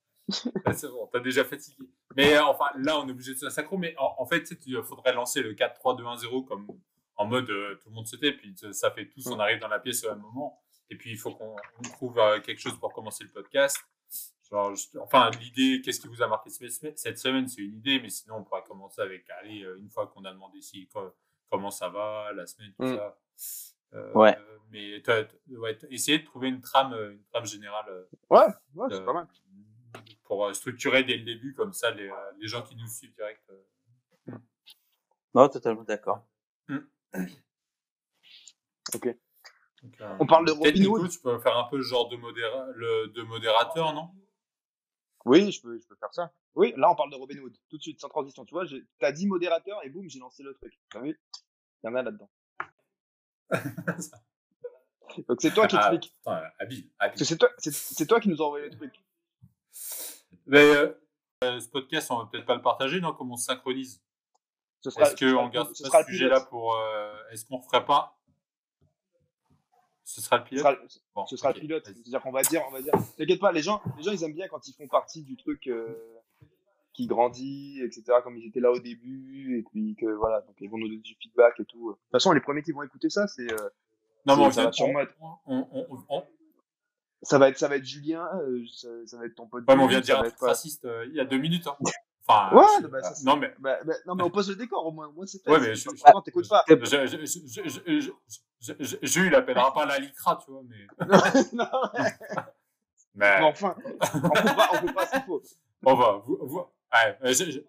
[0.66, 1.86] Ah, c'est bon, t'as déjà fatigué.
[2.16, 3.78] Mais euh, enfin, là, on est obligé de se synchro.
[3.78, 6.66] Mais en, en fait, il faudrait lancer le 4-3-2-1-0 comme
[7.18, 9.60] en mode euh, tout le monde se tait, puis euh, ça fait tous, on arrive
[9.60, 10.62] dans la pièce au même moment.
[10.90, 13.78] Et puis, il faut qu'on on trouve euh, quelque chose pour commencer le podcast.
[14.50, 18.38] Genre, enfin, l'idée, qu'est-ce qui vous a marqué cette semaine c'est une idée, mais sinon,
[18.38, 21.14] on pourrait commencer avec, allez, euh, une fois qu'on a demandé si, co-
[21.50, 22.96] comment ça va, la semaine, tout Mm.
[22.96, 23.18] ça.
[23.94, 24.38] Euh, Ouais.
[24.72, 25.02] Mais
[25.56, 29.14] ouais, essayez de trouver une trame, euh, une trame générale euh, Ouais, ouais, c'est pas
[29.14, 29.28] mal.
[30.24, 33.14] pour euh, structurer dès le début, comme ça, les, euh, les gens qui nous suivent
[33.14, 33.44] direct.
[33.52, 34.34] euh,
[35.36, 36.26] Non, totalement d'accord.
[38.96, 39.08] Ok.
[39.84, 41.10] donc, euh, On parle de Robin Hood.
[41.10, 44.10] Tu peux faire un peu le genre de, modéra- le, de modérateur, non?
[45.26, 46.34] Oui, je peux, je peux faire ça.
[46.56, 47.56] Oui, là, on parle de Robin Hood.
[47.70, 48.44] Tout de suite, sans transition.
[48.46, 48.66] Tu vois,
[49.00, 50.74] t'as dit modérateur et boum, j'ai lancé le truc.
[50.90, 51.20] T'as vu?
[51.84, 52.30] Il y en a là-dedans.
[55.28, 56.16] Donc, c'est toi qui Ah, explique.
[56.18, 56.90] putain, habile, habile.
[57.00, 58.94] Parce que c'est toi, c'est, toi qui nous a envoyé le truc.
[60.48, 60.94] Mais euh,
[61.44, 64.02] euh, ce podcast, on va peut-être pas le partager, non Comment on se synchronise
[64.86, 66.76] Est-ce qu'on garde ce sujet-là pour.
[66.76, 68.18] euh, Est-ce qu'on ferait pas?
[70.04, 70.64] Ce sera le Ce pilote?
[70.64, 70.76] sera,
[71.16, 71.86] Bon, ce sera le pilote.
[71.86, 72.94] C'est-à-dire qu'on va dire, on va dire.
[73.18, 75.68] T'inquiète pas, les gens, les gens, ils aiment bien quand ils font partie du truc
[75.68, 75.96] euh,
[76.94, 78.04] qui grandit, etc.
[78.24, 81.02] Comme ils étaient là au début, et puis que voilà, donc ils vont nous donner
[81.02, 81.90] du feedback et tout.
[81.90, 83.52] De toute façon, les premiers qui vont écouter ça, c'est.
[83.52, 83.70] Euh,
[84.26, 84.64] non, mais ça
[87.38, 87.58] va être.
[87.58, 88.28] Ça va être, Julien,
[89.06, 89.64] ça, va être ton pote.
[89.68, 91.68] Ouais, mais on vient de dire un raciste il y a deux minutes.
[92.26, 92.64] Enfin, ouais,
[93.26, 93.54] non, mais...
[93.60, 95.46] Bah, bah, non, mais on pose le décor, au moins, au moins c'est.
[95.50, 96.64] Ouais, mais je, je, t'écoutes pas.
[99.02, 100.88] Jules l'appellera pas la Licra, tu vois, mais.
[101.54, 101.68] non,
[103.16, 103.40] mais...
[103.42, 104.30] enfin, on peut
[104.74, 105.24] on peut pas, c'est.
[105.86, 107.60] On va, vous, vous, ouais, euh, je, je-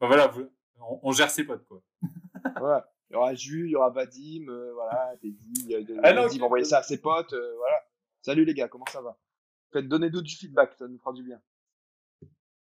[0.00, 1.82] ben voilà, vous, on, on gère ses potes, quoi.
[2.58, 2.90] Voilà.
[3.10, 6.42] Il y aura Jules, il y aura Vadim, euh, voilà, Teddy, de- Ah non, Vadim
[6.42, 7.76] envoyer ça à ses potes, euh, voilà.
[8.22, 9.16] Salut les gars, comment ça va?
[9.72, 11.40] Faites donner nous du feedback, ça nous fera du bien.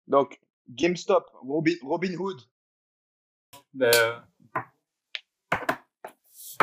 [0.06, 2.40] Donc, GameStop, Robin, Robin Hood.
[3.72, 4.18] Ben, euh,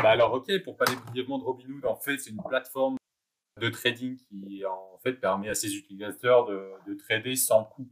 [0.01, 2.97] bah alors, ok, pour parler brièvement de Robinhood, en fait, c'est une plateforme
[3.59, 7.87] de trading qui, en fait, permet à ses utilisateurs de, de trader sans coût.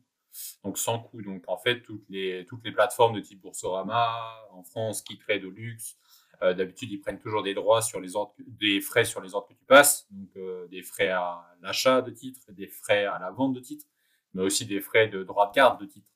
[0.63, 1.21] Donc, sans coût.
[1.21, 5.43] Donc, en fait, toutes les, toutes les plateformes de type Boursorama, en France, qui trade
[5.43, 5.97] au luxe,
[6.41, 8.11] euh, d'habitude, ils prennent toujours des droits sur les
[8.47, 10.07] des frais sur les ordres que tu passes.
[10.11, 13.85] Donc, euh, des frais à l'achat de titres, des frais à la vente de titres,
[14.33, 16.07] mais aussi des frais de droit de garde de titres.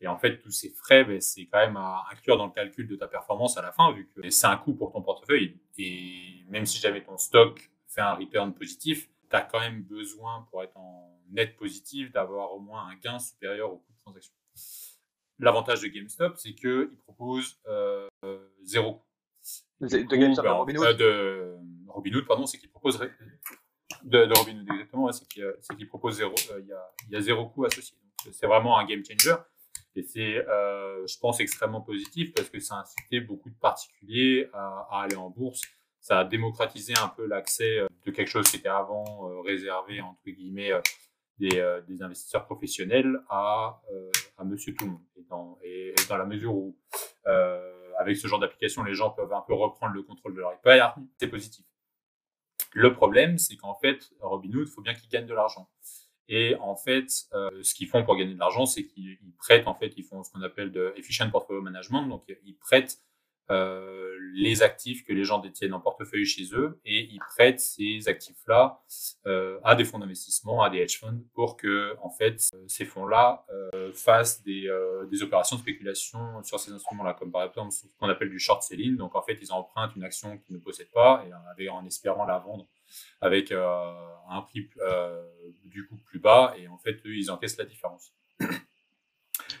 [0.00, 2.86] Et en fait, tous ces frais, ben, c'est quand même à inclure dans le calcul
[2.86, 5.58] de ta performance à la fin, vu que c'est un coût pour ton portefeuille.
[5.78, 10.46] Et même si jamais ton stock fait un return positif, tu as quand même besoin,
[10.50, 14.32] pour être en net positif, d'avoir au moins un gain supérieur au coût de transaction.
[15.38, 19.04] L'avantage de GameStop, c'est qu'il propose euh, euh, zéro coût.
[19.80, 21.00] De GameStop, ben, de Robinhood.
[21.02, 22.98] euh, de Robinhood, pardon, c'est qu'il propose
[24.04, 27.16] de, de Robinhood exactement, ouais, c'est qu'il propose zéro, euh, il y, a, il y
[27.16, 27.96] a zéro coût associé.
[28.32, 29.36] C'est vraiment un game changer
[29.96, 34.48] et c'est, euh, je pense, extrêmement positif parce que ça a incité beaucoup de particuliers
[34.54, 35.60] à, à aller en bourse.
[36.00, 40.00] Ça a démocratisé un peu l'accès euh, de quelque chose qui était avant euh, réservé
[40.00, 40.80] entre guillemets euh,
[41.38, 45.02] des, euh, des investisseurs professionnels à, euh, à Monsieur Tout le monde.
[45.16, 46.76] Et dans, et dans la mesure où
[47.26, 50.52] euh, avec ce genre d'application, les gens peuvent un peu reprendre le contrôle de leur
[50.52, 51.06] épargne.
[51.18, 51.64] C'est positif.
[52.72, 55.68] Le problème, c'est qu'en fait, Robinhood, il faut bien qu'ils gagnent de l'argent.
[56.28, 59.74] Et en fait, euh, ce qu'ils font pour gagner de l'argent, c'est qu'ils prêtent, en
[59.74, 62.06] fait, ils font ce qu'on appelle de efficient portfolio management.
[62.06, 62.98] Donc, ils prêtent
[63.50, 68.08] euh, les actifs que les gens détiennent en portefeuille chez eux et ils prêtent ces
[68.08, 68.80] actifs-là
[69.26, 73.46] euh, à des fonds d'investissement, à des hedge funds pour que en fait ces fonds-là
[73.74, 77.86] euh, fassent des, euh, des, opérations de spéculation sur ces instruments-là, comme par exemple ce
[77.98, 78.96] qu'on appelle du short selling.
[78.96, 81.24] Donc en fait ils empruntent une action qu'ils ne possèdent pas
[81.58, 82.66] et en espérant la vendre
[83.20, 83.92] avec euh,
[84.28, 84.68] un prix
[85.64, 88.12] du coup plus bas et en fait eux ils encaissent la différence.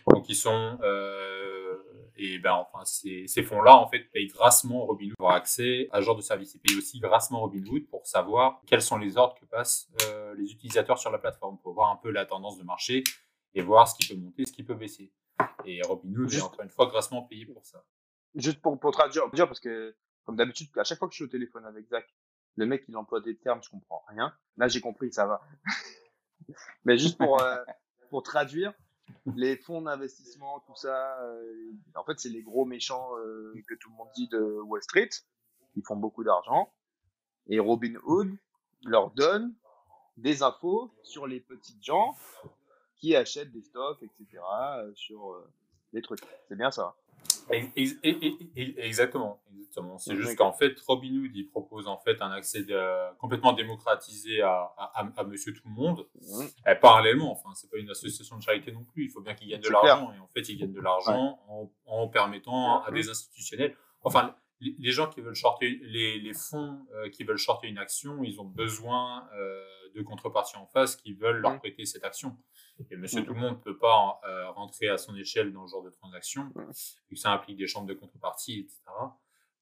[0.08, 1.76] Donc ils sont euh,
[2.16, 6.00] et ben enfin ces, ces fonds-là en fait payent grassement Robinhood pour avoir accès à
[6.00, 6.54] ce genre de service.
[6.54, 10.52] Ils payent aussi grassement Robinhood pour savoir quels sont les ordres que passent euh, les
[10.52, 13.02] utilisateurs sur la plateforme pour voir un peu la tendance de marché
[13.54, 15.12] et voir ce qui peut monter, ce qui peut baisser.
[15.64, 17.84] Et Robinhood est encore une fois grassement payé pour ça.
[18.34, 21.28] Juste pour, pour traduire, parce que comme d'habitude, à chaque fois que je suis au
[21.28, 22.06] téléphone avec Zach,
[22.56, 24.34] le mec il emploie des termes, je comprends rien.
[24.56, 25.40] Là j'ai compris, ça va.
[26.84, 27.56] Mais juste pour euh,
[28.10, 28.72] pour traduire,
[29.36, 33.90] les fonds d'investissement, tout ça, euh, en fait, c'est les gros méchants euh, que tout
[33.90, 35.10] le monde dit de Wall Street.
[35.76, 36.72] Ils font beaucoup d'argent.
[37.48, 38.30] Et Robin Hood
[38.84, 39.54] leur donne
[40.16, 42.16] des infos sur les petits gens
[42.96, 44.42] qui achètent des stocks, etc.,
[44.78, 45.42] euh, sur
[45.92, 46.20] les trucs.
[46.48, 46.94] C'est bien ça.
[47.50, 49.98] Exactement, exactement.
[49.98, 52.66] C'est juste qu'en fait, Robinhood, il propose en fait un accès
[53.18, 56.06] complètement démocratisé à, à, à, Monsieur Tout le Monde.
[56.20, 56.70] Mmh.
[56.70, 59.04] Et parallèlement, enfin, c'est pas une association de charité non plus.
[59.04, 60.12] Il faut bien qu'ils gagnent de l'argent.
[60.12, 64.92] Et en fait, ils gagnent de l'argent en, en, permettant à des institutionnels, enfin, les
[64.92, 68.44] gens qui veulent shorter, les, les fonds euh, qui veulent shorter une action, ils ont
[68.44, 69.62] besoin euh,
[69.94, 72.36] de contrepartie en face qui veulent leur prêter cette action.
[72.90, 73.26] Et monsieur mmh.
[73.26, 75.90] tout le monde ne peut pas euh, rentrer à son échelle dans ce genre de
[75.90, 76.52] transaction,
[77.08, 78.80] vu que ça implique des chambres de contrepartie, etc.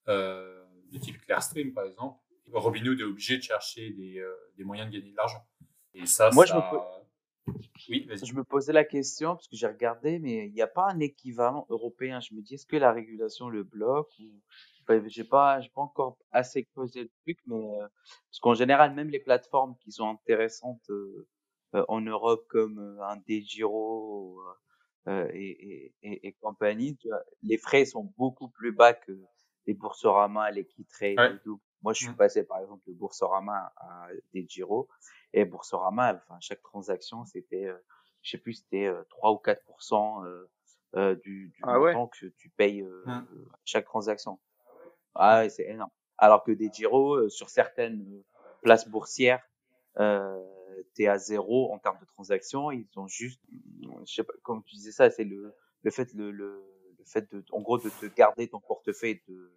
[0.08, 2.18] Euh, de type Clearstream, par exemple.
[2.52, 5.46] Robinhood est obligé de chercher des, euh, des moyens de gagner de l'argent.
[5.94, 7.01] Et ça, Moi, ça...
[7.46, 7.96] Je, me...
[7.96, 10.88] Oui, je me posais la question, parce que j'ai regardé, mais il n'y a pas
[10.90, 12.20] un équivalent européen.
[12.20, 14.40] Je me dis, est-ce que la régulation le bloque ou...
[14.82, 17.86] Enfin, j'ai pas, j'ai pas encore assez creusé le truc, mais euh,
[18.28, 21.28] parce qu'en général, même les plateformes qui sont intéressantes euh,
[21.76, 24.40] euh, en Europe comme un DeGiro
[25.06, 29.12] et, et, et, compagnie, tu vois, les frais sont beaucoup plus bas que
[29.66, 31.34] les Boursorama, les Kitrade ouais.
[31.34, 31.60] et tout.
[31.82, 32.16] Moi, je suis mmh.
[32.16, 34.88] passé par exemple de Boursorama à DeGiro
[35.32, 37.68] et Boursorama, enfin chaque transaction, c'était,
[38.22, 39.62] je sais plus, c'était 3 ou 4
[40.94, 42.10] euh, du, du ah montant ouais.
[42.20, 43.26] que tu payes euh, mmh.
[43.64, 44.38] chaque transaction.
[45.14, 45.90] Ah, c'est énorme.
[46.18, 48.22] Alors que des Giro, sur certaines
[48.60, 49.42] places boursières,
[49.98, 50.38] euh,
[50.94, 52.70] tu es à zéro en termes de transactions.
[52.70, 53.40] Ils ont juste,
[54.06, 56.62] je sais pas, comme tu disais ça, c'est le, le fait, le, le,
[56.98, 59.52] le, fait de, en gros, de te garder ton portefeuille, de,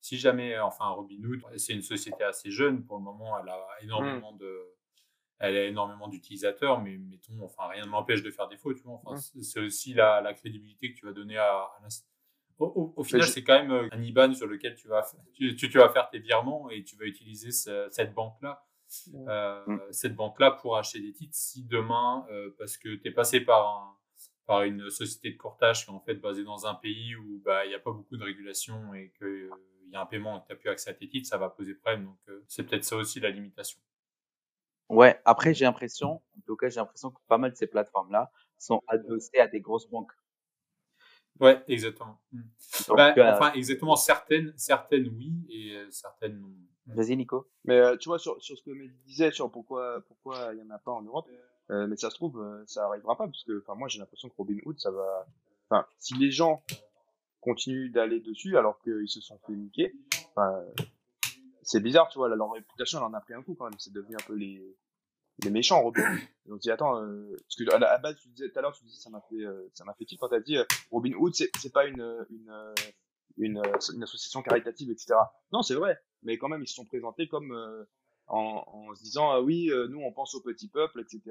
[0.08, 4.32] si jamais, enfin, Robinhood, c'est une société assez jeune pour le moment, elle a énormément
[4.34, 4.38] mmh.
[4.38, 4.76] de,
[5.40, 9.02] elle a énormément d'utilisateurs, mais mettons, enfin, rien ne m'empêche de faire défaut, tu vois.
[9.04, 9.42] Enfin, mmh.
[9.42, 11.80] c'est aussi la, la, crédibilité que tu vas donner à, à
[12.60, 15.56] au, au, au, final, c'est quand même euh, un IBAN sur lequel tu vas, tu,
[15.56, 18.64] tu, tu vas faire tes virements et tu vas utiliser ce, cette banque-là.
[19.28, 23.42] Euh, cette banque-là pour acheter des titres si demain, euh, parce que tu es passé
[23.42, 23.98] par un,
[24.48, 27.66] par une société de courtage qui est en fait basée dans un pays où bah,
[27.66, 29.50] il n'y a pas beaucoup de régulation et qu'il euh,
[29.92, 31.50] y a un paiement et que tu n'as plus accès à tes titres, ça va
[31.50, 32.06] poser problème.
[32.06, 33.78] Donc euh, c'est peut-être ça aussi la limitation.
[34.88, 38.32] Ouais, après j'ai l'impression, en tout cas j'ai l'impression que pas mal de ces plateformes-là
[38.58, 40.14] sont adossées à des grosses banques.
[41.40, 42.20] Ouais, exactement.
[42.32, 43.34] Donc, bah, euh...
[43.34, 46.50] Enfin, exactement, certaines, certaines oui et euh, certaines non.
[46.88, 47.48] Vas-y Nico.
[47.66, 50.62] Mais euh, tu vois, sur, sur ce que Mehdi disait, sur pourquoi pourquoi il y
[50.62, 51.28] en a pas en Europe,
[51.70, 54.30] euh, mais ça se trouve, euh, ça arrivera pas, parce que, enfin, moi, j'ai l'impression
[54.30, 55.28] que Robin Hood, ça va,
[55.70, 56.64] enfin, si les gens
[57.42, 59.94] continuent d'aller dessus alors qu'ils se sont fait niquer,
[61.62, 63.80] c'est bizarre, tu vois, là, leur réputation, elle en a pris un coup quand même,
[63.80, 64.78] c'est devenu un peu les,
[65.40, 66.04] il est méchant, Robin.
[66.46, 68.84] Donc, dit, attends, euh, parce que à la base, tu disais, tout à l'heure, tu
[68.86, 71.36] disais, ça m'a fait, euh, ça m'a fait tilt quand t'as dit, euh, Robin Hood,
[71.36, 72.74] c'est, c'est pas une, une, euh,
[73.38, 75.16] une, euh, une association caritative, etc.
[75.52, 76.00] Non, c'est vrai.
[76.24, 77.84] Mais quand même, ils se sont présentés comme, euh,
[78.28, 81.22] en, en se disant, ah oui, euh, nous, on pense au petit peuple, etc.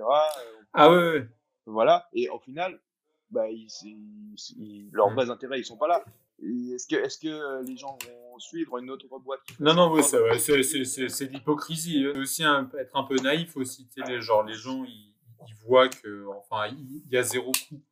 [0.72, 1.28] Ah ouais, ouais.
[1.66, 2.06] voilà.
[2.12, 2.80] Et au final,
[3.30, 5.14] bah, ils, ils- ils- leurs Mm.
[5.14, 6.04] vrais intérêts, ils sont pas là.
[6.42, 12.07] Est-ce que, euh, les gens vont suivre une autre boîte Non, non, ouais, c'est, l'hypocrisie.
[12.12, 13.88] C'est aussi un- être un peu naïf aussi.
[13.88, 15.14] Tu sais, les, genre, les gens, ils,
[15.49, 17.83] ils voient que, enfin, il y a zéro coût.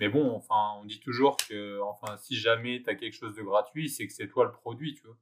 [0.00, 3.42] Mais bon, enfin, on dit toujours que, enfin, si jamais tu as quelque chose de
[3.42, 5.16] gratuit, c'est que c'est toi le produit, tu vois.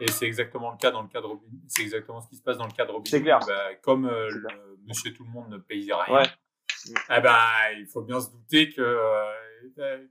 [0.00, 1.38] Et c'est exactement le cas dans le cadre.
[1.68, 3.08] C'est exactement ce qui se passe dans le cadre Robin.
[3.10, 3.38] C'est clair.
[3.46, 4.48] Bah, comme euh, le
[4.88, 6.12] Monsieur Tout le Monde ne paye rien.
[6.12, 6.26] Ouais.
[7.16, 7.38] Eh ben,
[7.78, 9.41] il faut bien se douter que euh,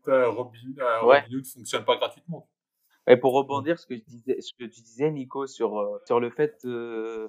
[0.05, 1.21] Robin, euh, Ouais.
[1.21, 2.47] Robin Hood fonctionne pas gratuitement.
[3.07, 6.19] Et pour rebondir ce que je disais, ce que tu disais, Nico, sur euh, sur
[6.19, 7.27] le fait, euh,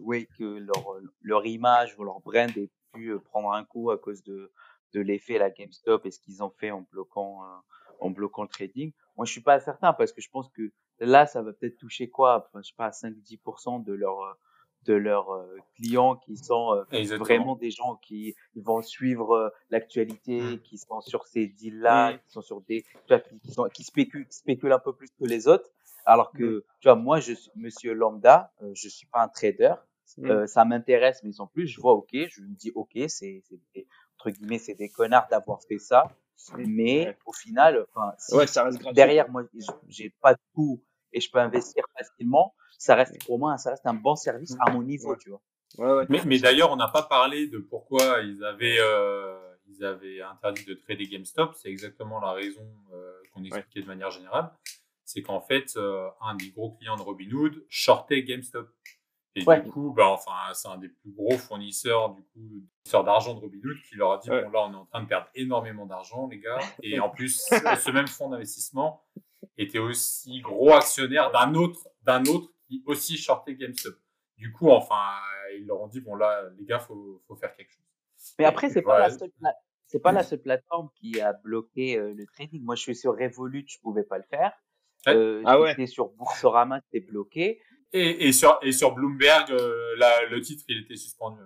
[0.00, 4.22] oui, que leur leur image ou leur brand ait pu prendre un coup à cause
[4.24, 4.52] de
[4.92, 7.56] de l'effet la GameStop et ce qu'ils ont fait en bloquant euh,
[8.00, 8.92] en bloquant le trading.
[9.16, 12.08] Moi, je suis pas certain parce que je pense que là, ça va peut-être toucher
[12.10, 14.36] quoi, enfin, je sais pas, 5-10% de leurs
[14.84, 20.40] de leurs euh, clients qui sont euh, vraiment des gens qui vont suivre euh, l'actualité,
[20.40, 20.60] Mm.
[20.60, 24.72] qui sont sur ces deals-là, qui sont sur des, qui, qui sont, qui spéculent, spéculent
[24.72, 25.70] un peu plus que les autres.
[26.06, 29.74] Alors que, tu vois, moi, je suis monsieur lambda, euh, je suis pas un trader.
[30.16, 30.30] Mm.
[30.30, 33.42] Euh, ça m'intéresse, mais sans plus, je vois, ok, je me dis, ok, c'est,
[34.18, 36.04] entre guillemets, c'est des connards d'avoir fait ça.
[36.56, 38.94] Mais au final, enfin, si Ouais, ça reste gratuit.
[38.94, 39.42] derrière moi,
[39.88, 43.94] j'ai pas coût et je peux investir facilement, ça reste pour moi, ça reste un
[43.94, 45.16] bon service à mon niveau, Ouais.
[45.20, 45.40] tu vois.
[45.78, 46.06] Ouais, ouais.
[46.08, 50.64] Mais, mais d'ailleurs, on n'a pas parlé de pourquoi ils avaient, euh, ils avaient interdit
[50.64, 51.54] de trader GameStop.
[51.54, 54.50] C'est exactement la raison euh, qu'on expliquait de manière générale.
[55.04, 58.68] C'est qu'en fait, euh, un des gros clients de Robinhood shortait GameStop.
[59.36, 59.62] Et Ouais.
[59.62, 63.40] du coup, ben, enfin, c'est un des plus gros fournisseurs, du coup, fournisseurs d'argent de
[63.40, 64.42] Robinhood qui leur a dit, Ouais.
[64.44, 66.58] bon, là, on est en train de perdre énormément d'argent, les gars.
[66.82, 69.04] Et en plus, ce même fonds d'investissement
[69.56, 73.94] était aussi gros actionnaire d'un autre, d'un autre qui aussi shortait GameStop.
[74.36, 75.04] Du coup, enfin,
[75.56, 77.84] ils leur ont dit, bon, là, les gars, faut, faut faire quelque chose.
[78.38, 79.00] Mais après, c'est pas Ouais.
[79.00, 79.30] la seule,
[79.86, 82.62] c'est pas la seule plateforme qui a bloqué euh, le trading.
[82.64, 84.52] Moi, je suis sur Revolut, je pouvais pas le faire.
[85.08, 85.70] Euh, Ah ouais.
[85.70, 87.60] j'étais sur Boursorama, c'était bloqué.
[87.92, 91.40] Et, et, sur, et sur Bloomberg, euh, la- le titre, il était suspendu.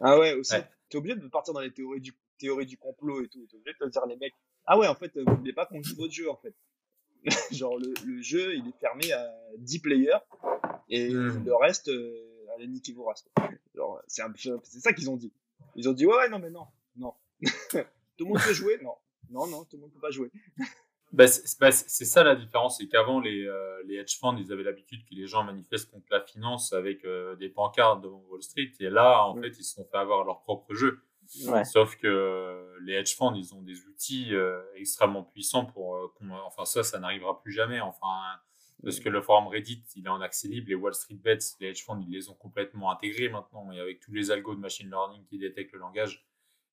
[0.00, 0.54] Ah ouais, aussi.
[0.54, 0.68] Ouais.
[0.88, 3.46] T'es obligé de partir dans les théories du, théories du complot et tout.
[3.46, 4.34] T'es obligé de te dire, les mecs,
[4.66, 6.54] ah ouais, en fait, vous voulez pas qu'on joue votre jeu, en fait.
[7.52, 10.18] Genre, le, le jeu, il est fermé à 10 players
[10.88, 11.44] et Hmm.
[11.44, 13.22] le reste, euh, allez, niquez races.
[13.34, 13.48] quoi.
[13.74, 14.22] Genre, c'est
[14.64, 15.32] c'est ça qu'ils ont dit.
[15.76, 17.14] Ils ont dit, ouais, ouais, non, mais non, non.
[18.16, 18.78] tout le monde peut jouer?
[18.82, 18.94] Non.
[19.30, 20.30] Non, non, tout le monde peut pas jouer.
[21.12, 24.62] Bah, c'est bah, ça la différence, c'est qu'avant les, euh, les hedge funds, ils avaient
[24.62, 28.72] l'habitude que les gens manifestent contre la finance avec euh, des pancartes devant Wall Street,
[28.80, 31.00] et là, en fait, ils se sont fait avoir leur propre jeu.
[31.46, 31.64] Ouais.
[31.64, 36.08] Sauf que euh, les hedge funds, ils ont des outils euh, extrêmement puissants pour, euh,
[36.16, 37.80] qu'on- enfin ça, ça n'arrivera plus jamais.
[37.80, 38.20] Enfin,
[38.82, 41.68] parce que le forum Reddit, il est en accès libre, les Wall Street Bets, les
[41.68, 44.88] hedge funds, ils les ont complètement intégrés maintenant, et avec tous les algos de machine
[44.90, 46.26] learning qui détectent le langage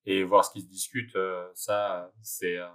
[0.05, 2.67] et voir ce qui se discute, euh, ça, c'est, euh,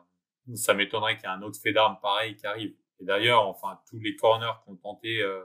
[0.54, 2.74] ça m'étonnerait qu'il y ait un autre fait d'armes pareil qui arrive.
[3.00, 5.42] Et d'ailleurs, enfin, tous les corners qui ont tenté euh,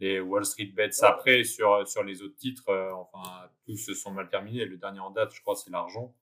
[0.00, 4.10] les Wall Street Bets après sur, sur les autres titres, euh, enfin, tous se sont
[4.10, 4.64] mal terminés.
[4.64, 6.14] Le dernier en date, je crois, c'est l'argent.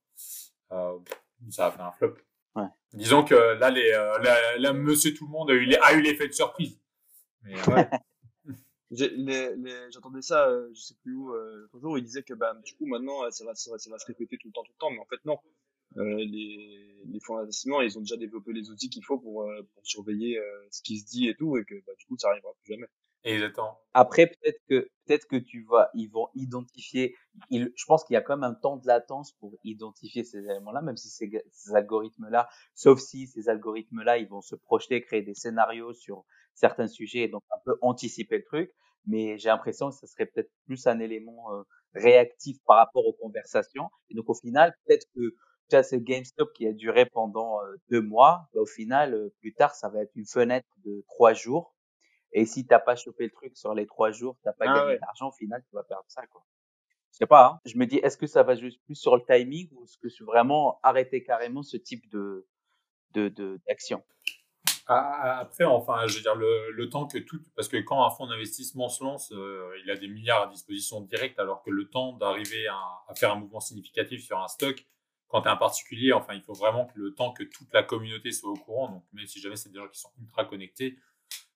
[0.72, 0.98] Euh,
[1.50, 2.14] ça a fait un flop.
[2.56, 2.64] Ouais.
[2.92, 5.92] Disons que là, les, euh, là, là, Monsieur Tout le Monde a eu, les- a
[5.94, 6.78] eu l'effet de surprise.
[7.42, 7.62] Mais, euh,
[8.92, 9.90] Ouais.
[9.92, 12.86] J'entendais ça, euh, je sais plus où, euh, jour, il disait que bah, du coup
[12.86, 14.78] maintenant euh, ça va, ça, va, ça va se répéter tout le temps, tout le
[14.80, 15.38] temps, mais en fait non.
[15.96, 19.62] Euh, les, les fonds d'investissement, ils ont déjà développé les outils qu'il faut pour, euh,
[19.74, 22.28] pour surveiller euh, ce qui se dit et tout, et que bah, du coup ça
[22.30, 22.86] arrivera plus jamais.
[23.24, 23.80] exactement.
[23.92, 27.16] Après, peut-être que, peut-être que tu vas, ils vont identifier,
[27.50, 30.38] ils- je pense qu'il y a quand même un temps de latence pour identifier ces
[30.38, 31.28] éléments-là, même si ces,
[31.74, 36.24] algorithmes-là, sauf si ces algorithmes-là, ils vont se projeter, créer des scénarios sur
[36.54, 38.70] certains sujets et donc un peu anticiper le truc.
[39.06, 41.62] Mais j'ai l'impression que ce serait peut-être plus un élément euh,
[41.94, 43.88] réactif par rapport aux conversations.
[44.10, 45.34] Et donc, au final, peut-être que,
[45.70, 47.58] tu as ce GameStop qui a duré pendant
[47.90, 51.74] deux mois, bah, au final, plus tard, ça va être une fenêtre de trois jours.
[52.32, 54.92] Et si t'as pas chopé le truc sur les trois jours, t'as pas Ah gagné
[54.92, 54.98] ouais.
[54.98, 56.44] d'argent, au final, tu vas perdre ça, quoi.
[57.12, 57.60] Je sais pas, hein.
[57.64, 60.08] Je me dis, est-ce que ça va jouer plus sur le timing ou est-ce que
[60.08, 62.46] c'est vraiment arrêter carrément ce type de,
[63.66, 64.02] d'action?
[64.86, 67.40] Ah, Après, enfin, je veux dire, le, le temps que tout.
[67.56, 71.00] Parce que quand un fonds d'investissement se lance, euh, il a des milliards à disposition
[71.00, 72.76] directe, alors que le temps d'arriver à,
[73.08, 74.84] à faire un mouvement significatif sur un stock,
[75.30, 77.82] quand tu es un particulier, enfin, il faut vraiment que le temps que toute la
[77.82, 78.90] communauté soit au courant.
[78.90, 80.98] Donc, même si jamais c'est des gens qui sont ultra connectés,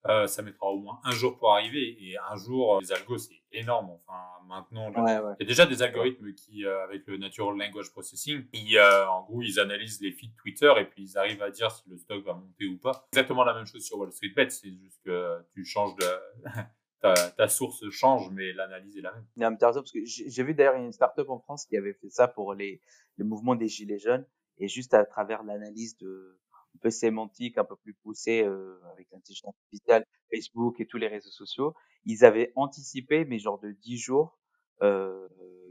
[0.06, 1.96] euh, ça mettra au moins un jour pour arriver.
[2.00, 3.90] Et un jour, les algos, c'est énorme.
[3.90, 4.90] Enfin, maintenant.
[4.90, 5.02] là.
[5.02, 5.34] Ouais, ouais.
[5.40, 9.08] Il y a déjà des algorithmes qui, euh, avec le Natural Language Processing, ils, euh,
[9.08, 11.96] en gros, ils analysent les feeds Twitter et puis ils arrivent à dire si le
[11.96, 13.08] stock va monter ou pas.
[13.12, 16.06] Exactement la même chose sur Wall Street Bet, c'est juste que tu changes de.
[17.00, 19.24] ta, ta source change, mais l'analyse est la même.
[19.40, 22.10] A un petit parce que j'ai vu d'ailleurs une startup en France qui avait fait
[22.10, 22.80] ça pour les,
[23.16, 24.26] le mouvement des gilets jaunes
[24.58, 26.38] et juste à travers l'analyse de
[26.74, 31.06] un peu sémantique, un peu plus poussée euh, avec l'intelligence artificielle, Facebook et tous les
[31.06, 34.38] réseaux sociaux, ils avaient anticipé, mais genre de 10 jours,
[34.82, 35.28] euh,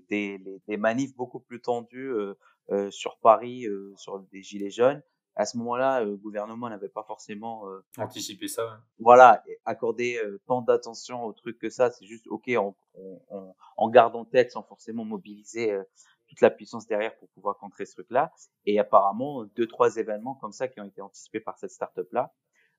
[0.09, 2.35] des, des manifs beaucoup plus tendus euh,
[2.71, 5.01] euh, sur Paris, euh, sur des gilets jaunes.
[5.35, 8.65] À ce moment-là, euh, le gouvernement n'avait pas forcément euh, Anticiper ça.
[8.65, 8.77] ouais.
[8.99, 13.21] voilà, et accorder euh, tant d'attention au truc que ça, c'est juste ok, on, on,
[13.29, 15.83] on, on garde en tête sans forcément mobiliser euh,
[16.27, 18.31] toute la puissance derrière pour pouvoir contrer ce truc-là.
[18.65, 22.33] Et apparemment, deux trois événements comme ça qui ont été anticipés par cette startup-là,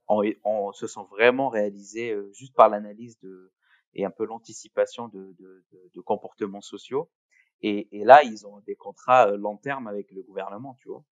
[0.06, 3.52] on, on se sont vraiment réalisés euh, juste par l'analyse de
[3.96, 7.10] et un peu l'anticipation de, de, de, de comportements sociaux.
[7.62, 11.04] Et, et là, ils ont des contrats euh, long terme avec le gouvernement, tu vois.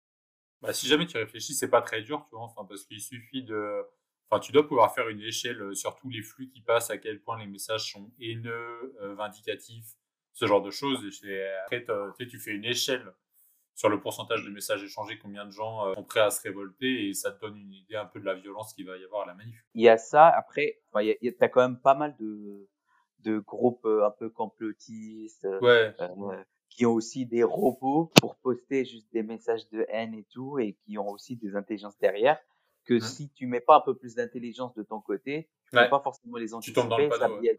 [0.62, 3.42] Bah, si jamais tu réfléchis, c'est pas très dur, tu vois, enfin, parce qu'il suffit
[3.42, 3.82] de.
[4.30, 6.96] Enfin, tu dois pouvoir faire une échelle euh, sur tous les flux qui passent, à
[6.98, 9.94] quel point les messages sont haineux, euh, vindicatifs,
[10.32, 11.04] ce genre de choses.
[11.24, 11.84] Et après,
[12.16, 13.12] tu tu fais une échelle
[13.74, 17.08] sur le pourcentage de messages échangés, combien de gens euh, sont prêts à se révolter,
[17.08, 19.22] et ça te donne une idée un peu de la violence qu'il va y avoir
[19.22, 19.56] à la manif.
[19.74, 20.28] il y a ça.
[20.28, 22.68] Après, enfin, il y a, il y a- t'as quand même pas mal de,
[23.20, 25.94] de groupes euh, un peu complotistes Ouais.
[26.00, 26.42] euh,
[26.74, 30.74] qui ont aussi des robots pour poster juste des messages de haine et tout, et
[30.84, 32.38] qui ont aussi des intelligences derrière.
[32.84, 33.06] Que Mhm.
[33.06, 35.84] si tu mets pas un peu plus d'intelligence de ton côté, tu Ouais.
[35.84, 36.80] peux pas forcément les Tu anticiper.
[36.80, 37.36] tombes dans le panneau.
[37.36, 37.56] ouais.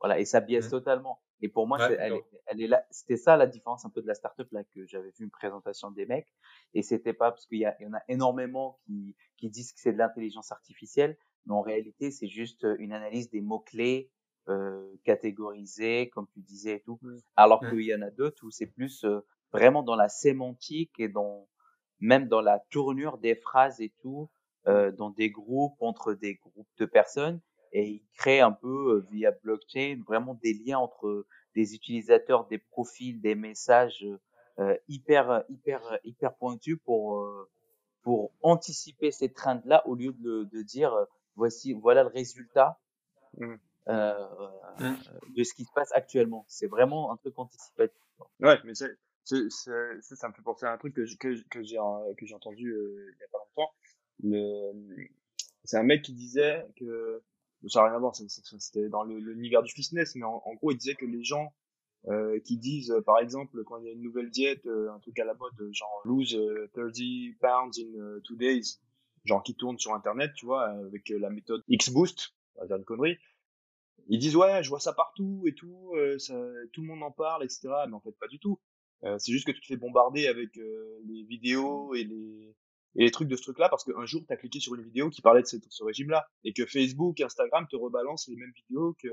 [0.00, 0.70] Voilà, et ça biaise Mhm.
[0.70, 1.20] totalement.
[1.42, 2.86] Et pour moi, Ouais, elle, est, elle est là.
[2.90, 5.90] C'était ça la différence un peu de la startup là que j'avais vu une présentation
[5.90, 6.34] des mecs.
[6.74, 9.92] Et c'était pas parce qu'il y, y en a énormément qui, qui disent que c'est
[9.92, 14.10] de l'intelligence artificielle, mais en réalité, c'est juste euh, une analyse des mots clés
[14.48, 17.00] euh, catégorisés, comme tu disais et tout.
[17.00, 17.22] Mhm.
[17.36, 17.68] Alors Mhm.
[17.68, 19.20] qu'il y en a d'autres où c'est plus euh,
[19.52, 21.48] vraiment dans la sémantique et dans
[22.00, 24.30] même dans la tournure des phrases et tout,
[24.68, 27.40] euh, dans des groupes entre des groupes de personnes
[27.72, 32.58] et ils créent un peu euh, via blockchain vraiment des liens entre des utilisateurs, des
[32.58, 34.06] profils, des messages
[34.58, 37.50] euh, hyper hyper hyper pointus pour euh,
[38.02, 40.94] pour anticiper ces trends là au lieu de, de dire
[41.36, 42.80] voici voilà le résultat.
[43.88, 44.14] Euh,
[44.78, 44.96] Mhm.
[45.36, 46.44] de ce qui se passe actuellement.
[46.48, 47.96] C'est vraiment un truc anticipatif.
[48.40, 51.42] Ouais, mais c'est, c'est, c'est- ça, ça me fait penser à un truc que, que,
[51.48, 51.78] que j'ai,
[52.18, 53.72] que j'ai entendu euh, il y a pas longtemps.
[54.22, 55.06] Le,
[55.64, 57.22] c'est un mec qui disait que,
[57.68, 60.70] ça n'a rien à voir, c'était dans le, l'univers du fitness, mais en, en gros,
[60.70, 61.52] il disait que les gens
[62.08, 65.00] euh, qui disent, euh, par exemple, quand il y a une nouvelle diète, euh, un
[65.00, 66.92] truc à la mode, genre lose euh, 30
[67.40, 68.78] pounds in two days,
[69.24, 72.34] genre qui tourne sur Internet, tu vois, avec la méthode X-Boost,
[72.70, 73.18] une connerie,
[74.08, 76.34] ils disent ouais, je vois ça partout et tout, euh, ça,
[76.72, 77.68] tout le monde en parle, etc.
[77.88, 78.60] Mais en fait, pas du tout.
[79.04, 82.54] Euh, c'est juste que tu te fais bombarder avec euh, les vidéos et les,
[82.96, 85.10] et les trucs de ce truc-là parce qu'un jour, tu as cliqué sur une vidéo
[85.10, 88.96] qui parlait de ce, ce régime-là et que Facebook, Instagram te rebalance les mêmes vidéos
[89.02, 89.08] que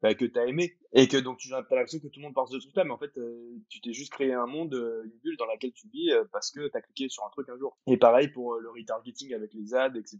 [0.00, 2.48] bah, que t'as aimé et que donc tu as l'impression que tout le monde parle
[2.50, 5.18] de ce truc-là, mais en fait, euh, tu t'es juste créé un monde, euh, une
[5.24, 7.76] bulle dans laquelle tu vis euh, parce que t'as cliqué sur un truc un jour.
[7.88, 10.18] Et pareil pour le retargeting avec les ads, etc.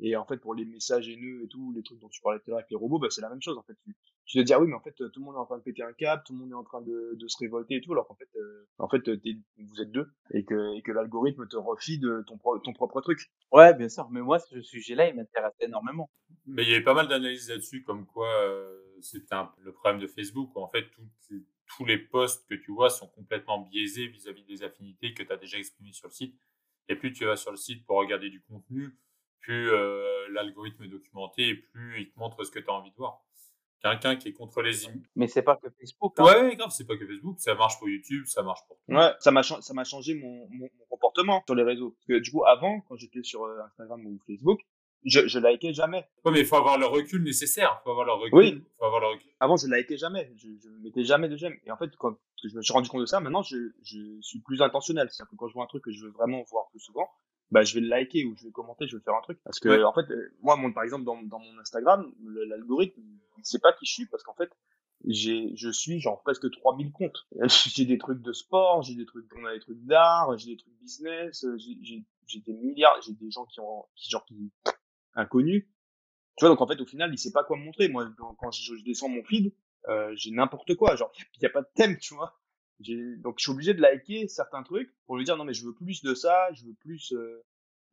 [0.00, 2.46] Et en fait, pour les messages haineux et tout, les trucs dont tu parlais tout
[2.46, 3.56] à l'heure avec les robots, bah, c'est la même chose.
[3.58, 3.94] En fait, tu,
[4.26, 5.62] tu te dis ah oui, mais en fait, tout le monde est en train de
[5.62, 7.92] péter un câble, tout le monde est en train de, de se révolter et tout,
[7.92, 11.56] alors qu'en fait, euh, en fait, vous êtes deux et que, et que l'algorithme te
[11.56, 13.30] refide ton, pro- ton propre truc.
[13.52, 14.08] Ouais, bien sûr.
[14.10, 16.10] Mais moi, ce sujet-là, il m'intéresse énormément.
[16.46, 20.00] Mais il y avait pas mal d'analyses là-dessus, comme quoi euh, c'était un- le problème
[20.00, 20.86] de Facebook, où en fait
[21.66, 25.36] tous les posts que tu vois sont complètement biaisés vis-à-vis des affinités que tu as
[25.36, 26.36] déjà exprimées sur le site.
[26.88, 28.90] Et plus tu vas sur le site pour regarder du contenu,
[29.42, 32.90] plus euh, l'algorithme est documenté et plus il te montre ce que tu as envie
[32.90, 33.20] de voir.
[33.82, 34.72] Quelqu'un qui est contre les
[35.16, 36.14] Mais c'est pas que Facebook.
[36.18, 36.24] hein.
[36.24, 38.92] Ouais, grave, c'est pas que Facebook, ça marche pour YouTube, ça marche pour tout.
[38.94, 41.90] Ouais, ça m'a ça m'a changé mon, mon, mon comportement sur les réseaux.
[41.90, 44.60] Parce que du coup, avant, quand j'étais sur euh, Instagram ou Facebook,
[45.04, 46.06] je, je likais jamais.
[46.24, 47.80] Ouais, mais il faut avoir le recul nécessaire.
[47.82, 48.38] faut avoir le recul.
[48.38, 48.64] Oui.
[48.78, 49.28] faut avoir le recul.
[49.40, 50.32] Avant, je likais jamais.
[50.36, 51.56] Je, je mettais jamais de j'aime.
[51.66, 54.38] Et en fait, quand je me suis rendu compte de ça, maintenant, je, je suis
[54.42, 55.08] plus intentionnel.
[55.10, 57.10] C'est-à-dire que quand je vois un truc que je veux vraiment voir plus souvent,
[57.52, 59.38] bah, je vais le liker ou je vais commenter, je vais faire un truc.
[59.44, 59.84] Parce que, Ouais.
[59.84, 62.12] en fait, euh, moi, mon, par exemple, dans, dans mon Instagram,
[62.48, 63.00] l'algorithme,
[63.38, 64.50] il sait pas qui je suis parce qu'en fait,
[65.04, 67.26] j'ai, je suis genre presque 3000 comptes.
[67.74, 70.56] J'ai des trucs de sport, j'ai des trucs, on a des trucs d'art, j'ai des
[70.56, 74.50] trucs business, euh, j'ai, des milliards, j'ai des gens qui ont, qui, genre, qui,
[75.14, 75.66] inconnus.
[76.38, 77.88] Tu vois, donc en fait, au final, il sait pas quoi me montrer.
[77.88, 79.52] Moi, quand je, je descends mon feed,
[79.88, 80.96] euh, j'ai n'importe quoi.
[80.96, 82.38] Genre, il y a pas de thème, tu vois.
[82.80, 85.74] Donc, je suis obligé de liker certains trucs pour lui dire non, mais je veux
[85.74, 87.44] plus de ça, je veux plus, euh,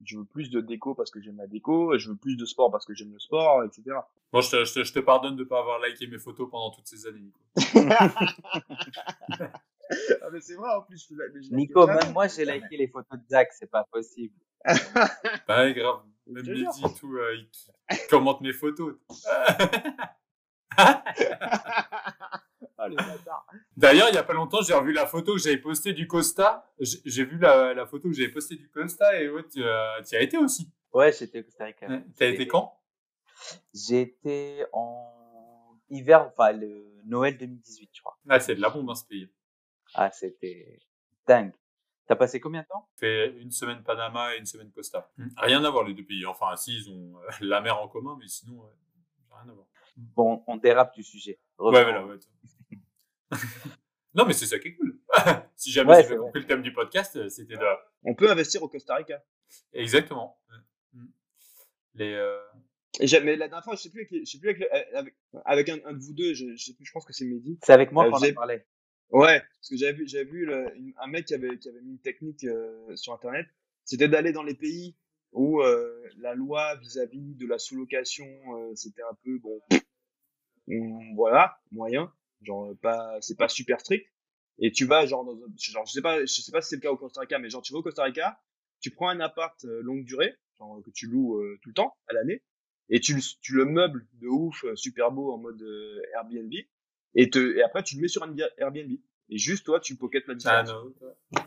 [0.03, 2.45] Je veux plus de déco parce que j'aime la déco, et je veux plus de
[2.45, 3.84] sport parce que j'aime le sport, etc.
[4.32, 6.71] Bon, je te, je te, je te pardonne de pas avoir liké mes photos pendant
[6.71, 7.39] toutes ces années, Nico.
[10.21, 13.19] ah, mais c'est vrai, en plus, je je Nico, même moi, j'ai liké les photos
[13.19, 14.34] de Zach, c'est pas possible.
[15.47, 16.01] Bah, grave.
[16.27, 17.47] Même Mehdi tout, euh, il
[18.09, 18.95] commente mes photos.
[23.75, 26.71] D'ailleurs, il y a pas longtemps, j'ai revu la photo que j'avais postée du Costa.
[26.80, 30.15] J'ai vu la, la photo que j'avais postée du Costa et ouais, tu euh, tu
[30.15, 30.71] y as été aussi.
[30.93, 31.88] Ouais, j'étais au Costa Rica.
[31.88, 32.03] Ouais.
[32.17, 32.80] T'as été quand?
[33.73, 38.17] J'étais en hiver, enfin le Noël 2018, je crois.
[38.30, 39.30] Ah, c'est de la bombe, hein, ce pays.
[39.93, 40.80] Ah, c'était
[41.27, 41.53] dingue.
[42.07, 42.89] T'as passé combien de temps?
[42.95, 45.11] Fait une semaine Panama et une semaine Costa.
[45.38, 46.25] Rien à voir les deux pays.
[46.25, 48.67] Enfin, si, ils ont euh, la mer en commun, mais sinon, euh,
[49.32, 49.67] rien à voir.
[49.95, 51.39] Bon, on dérape du sujet.
[51.59, 52.17] Ouais, voilà, ouais.
[54.15, 54.99] non, mais c'est ça qui est cool.
[55.55, 56.17] si jamais Ouais, vrai.
[56.17, 57.65] compris le thème du podcast, euh, c'était de...
[58.03, 59.23] On peut investir au Costa Rica.
[59.73, 60.39] Exactement.
[60.93, 61.05] Mm.
[61.95, 62.38] Les, euh,
[62.99, 64.97] Et mais la dernière fois, je sais plus avec, je sais plus avec, le- euh,
[64.99, 65.15] avec,
[65.45, 67.59] avec un, un de vous deux, je, je sais plus, je pense que c'est Mehdi.
[67.63, 68.65] C'est avec moi Euh, qu'on vous en parlait.
[69.11, 71.82] Ouais, parce que j'avais vu, j'avais vu le- une- un mec qui avait, qui avait
[71.82, 73.47] mis une technique euh, sur Internet,
[73.84, 74.95] c'était d'aller dans les pays
[75.32, 78.25] où euh, la loi vis-à-vis de la sous-location,
[78.55, 79.59] euh, c'était un peu bon,
[81.15, 82.13] voilà, moyen,
[82.44, 84.08] genre pas, c'est pas super strict.
[84.60, 86.76] Et tu vas genre, dans, un- genre je sais pas, je sais pas si c'est
[86.76, 88.42] le cas au Costa Rica, mais genre tu vas au Costa Rica,
[88.82, 91.96] tu prends un appart euh, longue durée, genre que tu loues euh, tout le temps
[92.08, 92.44] à l'année,
[92.90, 96.54] et tu, le- tu le meubles de ouf, euh, super beau en mode euh, Airbnb,
[97.16, 98.92] et, te, et après tu le mets sur un Airbnb.
[99.32, 100.70] Et juste toi, tu pockets la ah, différence.
[100.70, 100.94] non,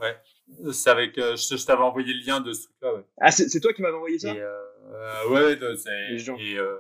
[0.01, 0.73] ouais.
[0.73, 1.19] C'est avec...
[1.19, 3.05] euh, je je t'avais envoyé le lien de ce truc-là, ouais.
[3.19, 4.33] Ah, c'est c'est toi qui m'avais envoyé ça?
[4.33, 6.33] Et, euh, euh, ouais, c'est...
[6.41, 6.79] Et, euh,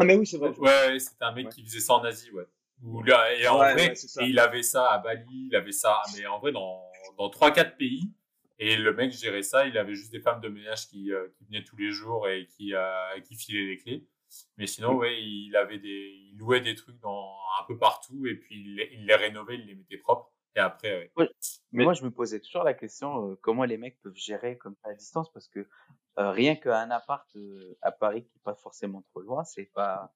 [0.00, 0.48] Ah, mais oui, c'est vrai.
[0.56, 1.52] Ouais, ouais, c'était un mec Ouais.
[1.52, 2.46] qui faisait ça en Asie, ouais.
[2.82, 5.72] Où là, et en Ouais, vrai, ouais, et il avait ça à Bali, il avait
[5.72, 6.82] ça, mais en vrai, dans,
[7.18, 8.10] dans 3-4 pays.
[8.58, 11.44] Et le mec gérait ça, il avait juste des femmes de ménage qui, euh, qui
[11.46, 14.06] venaient tous les jours et qui, euh, qui filaient les clés.
[14.56, 18.34] Mais sinon, ouais, il avait des, il louait des trucs dans, un peu partout et
[18.36, 20.32] puis il, les- il les rénovait, il les mettait propres.
[20.54, 21.28] Et après, ouais.
[21.72, 24.76] Mais moi, je me posais toujours la question euh, comment les mecs peuvent gérer comme
[24.82, 25.60] ça à distance parce que
[26.18, 30.12] euh, rien qu'un appart euh, à Paris qui est pas forcément trop loin, c'est pas.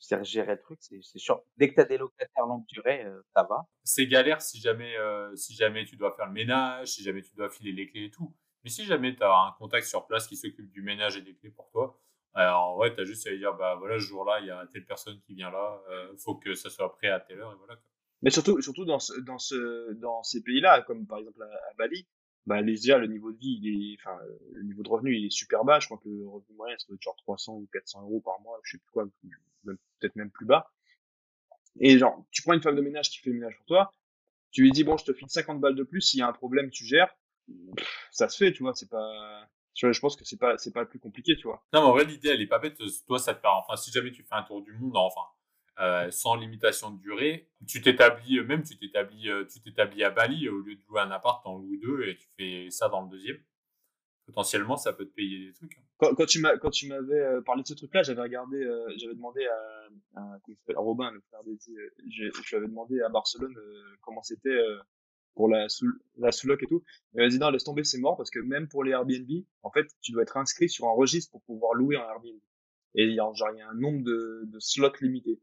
[0.00, 1.44] C'est gérer le truc, c'est chiant.
[1.58, 3.66] Dès que t'as des locataires longue durée, euh, ça va.
[3.84, 7.34] c'est galère si jamais, euh, si jamais tu dois faire le ménage, si jamais tu
[7.36, 8.34] dois filer les clés et tout.
[8.64, 11.34] Mais si jamais tu as un contact sur place qui s'occupe du ménage et des
[11.36, 12.00] clés pour toi,
[12.32, 14.50] alors en vrai, tu as juste à lui dire bah voilà, ce jour-là, il y
[14.50, 17.52] a telle personne qui vient là, euh, faut que ça soit prêt à telle heure
[17.52, 17.76] et voilà.
[17.76, 17.84] quoi.
[18.22, 21.74] Mais surtout, surtout dans, ce, dans, ce, dans ces pays-là, comme par exemple à, à
[21.76, 22.06] Bali,
[22.46, 24.18] bah, les, déjà, le niveau de vie, il est, enfin,
[24.52, 25.78] le niveau de revenu, il est super bas.
[25.80, 28.72] Je crois que le revenu moyen, être genre 300 ou 400 euros par mois, je
[28.72, 29.06] sais plus quoi,
[29.64, 30.70] peut-être même plus bas.
[31.78, 33.92] Et genre, tu prends une femme de ménage qui fait le ménage pour toi,
[34.50, 36.32] tu lui dis, bon, je te file 50 balles de plus, s'il y a un
[36.32, 37.14] problème, tu gères.
[38.10, 40.88] Ça se fait, tu vois, c'est pas, je pense que c'est pas, c'est pas le
[40.88, 41.64] plus compliqué, tu vois.
[41.72, 42.78] Non, mais en vrai, l'idée, elle est pas bête.
[43.06, 45.22] Toi, ça te permet, enfin, si jamais tu fais un tour du monde, enfin,
[45.80, 50.10] euh, sans limitation de durée, tu t'établis, euh, même tu t'établis, euh, tu t'établis à
[50.10, 53.02] Bali, au lieu de louer un appart, t'en loues deux et tu fais ça dans
[53.02, 53.38] le deuxième.
[54.26, 55.76] Potentiellement, ça peut te payer des trucs.
[55.76, 55.82] hein.
[55.96, 59.14] quand, quand tu m'as quand tu m'avais parlé de ce truc-là, j'avais regardé, euh, j'avais
[59.14, 61.74] demandé à, à, s'appelle, Robin, le frère d'Eddie,
[62.08, 64.56] je, je lui avais demandé à Barcelone euh, comment c'était
[65.34, 65.86] pour la sous
[66.18, 66.84] la sous-loc et tout.
[67.14, 69.30] Il m'a dit non, laisse tomber, c'est mort parce que même pour les Airbnb,
[69.62, 72.38] en fait, tu dois être inscrit sur un registre pour pouvoir louer un Airbnb.
[72.94, 75.40] Et il y a, genre il y a un nombre de, de slots limités.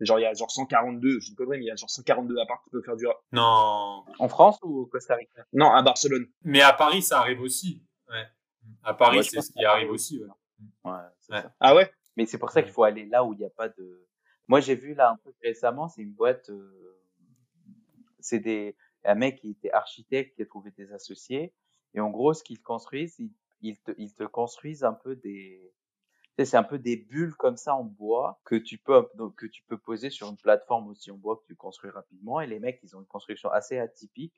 [0.00, 2.38] Genre il y a genre 142, je ne connerie, mais il y a genre 142
[2.38, 3.06] apparts qui peuvent faire du.
[3.32, 4.04] Non.
[4.18, 5.46] En France ou au Costa Rica?
[5.54, 6.26] Non, à Barcelone.
[6.42, 7.82] Mais à Paris, ça arrive aussi.
[8.10, 8.26] Ouais.
[8.82, 10.16] À Paris, Ouais, c'est ce qui arrive aussi.
[10.22, 10.24] aussi.
[10.84, 10.90] ouais.
[10.92, 11.42] Ouais, c'est Ouais.
[11.42, 11.54] ça.
[11.60, 11.90] Ah ouais?
[12.16, 14.06] Mais c'est pour ça qu'il faut aller là où il n'y a pas de.
[14.48, 16.50] Moi, j'ai vu là un truc récemment, c'est une boîte.
[16.50, 16.98] euh,
[18.20, 21.54] C'est des un mec qui était architecte qui a trouvé des associés
[21.94, 23.30] et en gros, ce qu'ils construisent, ils,
[23.60, 25.72] ils te ils te construisent un peu des.
[26.38, 29.62] C'est un peu des bulles comme ça en bois que tu peux donc, que tu
[29.64, 32.78] peux poser sur une plateforme aussi en bois que tu construis rapidement et les mecs
[32.82, 34.34] ils ont une construction assez atypique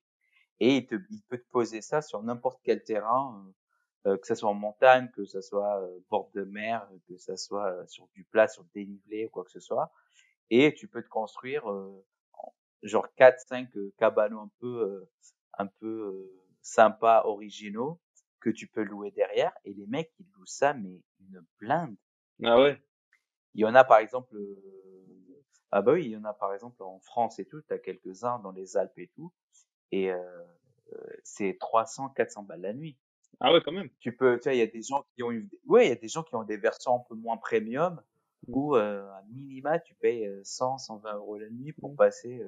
[0.61, 3.44] et il te il peut te poser ça sur n'importe quel terrain
[4.07, 7.36] euh, que ça soit en montagne, que ça soit euh, bord de mer, que ça
[7.36, 9.92] soit euh, sur du plat, sur dénivelé ou quoi que ce soit.
[10.51, 15.11] Et tu peux te construire euh, en- genre quatre, cinq euh, cabanos un peu, euh,
[15.59, 16.30] un peu
[16.62, 18.01] sympas, originaux
[18.40, 19.53] que tu peux louer derrière.
[19.64, 21.96] Et les mecs ils louent ça mais une blinde.
[22.44, 22.80] Ah ouais.
[23.54, 24.62] Il y en a par exemple, euh,
[25.70, 27.60] ah bah oui, il y en a par exemple en France et tout.
[27.62, 29.32] T'as quelques uns dans les Alpes et tout.
[29.92, 30.18] Et euh,
[30.92, 32.96] euh, c'est 300, 400 balles la nuit
[33.40, 33.90] Ah ouais, quand même.
[34.00, 35.92] tu peux, tu vois, il y a des gens qui ont eu, ouais, il y
[35.92, 38.00] a des gens qui ont des versions un peu moins premium
[38.46, 42.42] où, euh, à minima, tu payes euh, 100, 120 euros la nuit pour passer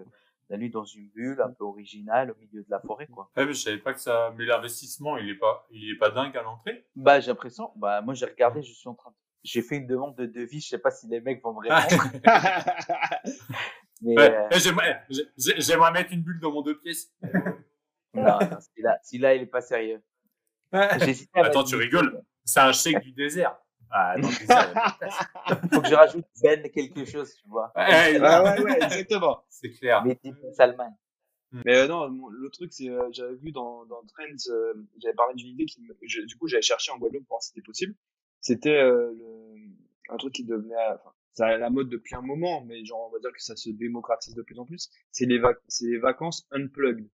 [0.51, 3.30] la nuit dans une bulle un peu originale au milieu de la forêt, quoi.
[3.36, 4.34] Ouais, mais je savais pas que ça.
[4.36, 6.86] Mais l'investissement, il est pas, il est pas dingue à l'entrée?
[6.96, 9.16] Bah, j'ai l'impression, bah, moi, j'ai regardé, je suis en train de...
[9.42, 12.03] J'ai fait une demande de devis, je sais pas si les mecs vont me répondre.
[14.03, 17.11] mais, Ouais, euh, J'aimerais, j'ai- j'aimerais mettre une bulle dans mon deux pièces.
[18.12, 20.03] non, non, celui-là, celui-là, il est pas sérieux.
[20.98, 22.22] J'hésitais Attends, tu rigoles.
[22.44, 23.57] C'est un chèque du désert.
[23.91, 25.18] Ah, place.
[25.72, 27.72] Faut que je rajoute Ben quelque chose, tu vois.
[27.76, 29.45] Ouais, ouais, ouais, ouais, exactement.
[29.49, 30.05] C'est clair.
[30.05, 30.97] Mais type Salman.
[31.64, 35.14] Mais euh, non, mon- le truc, c'est, euh, j'avais vu dans, dans Trends, euh, j'avais
[35.14, 37.49] parlé d'une idée qui, me- je- du coup, j'avais cherché en Guadeloupe pour voir si
[37.49, 37.95] c'était possible.
[38.41, 39.12] C'était euh,
[40.11, 43.09] un truc qui devenait, euh, enfin, ça a la mode depuis un moment, mais genre,
[43.09, 44.91] on va dire que ça se démocratise de plus en plus.
[45.11, 47.09] C'est les, vac- les vacances unplugged.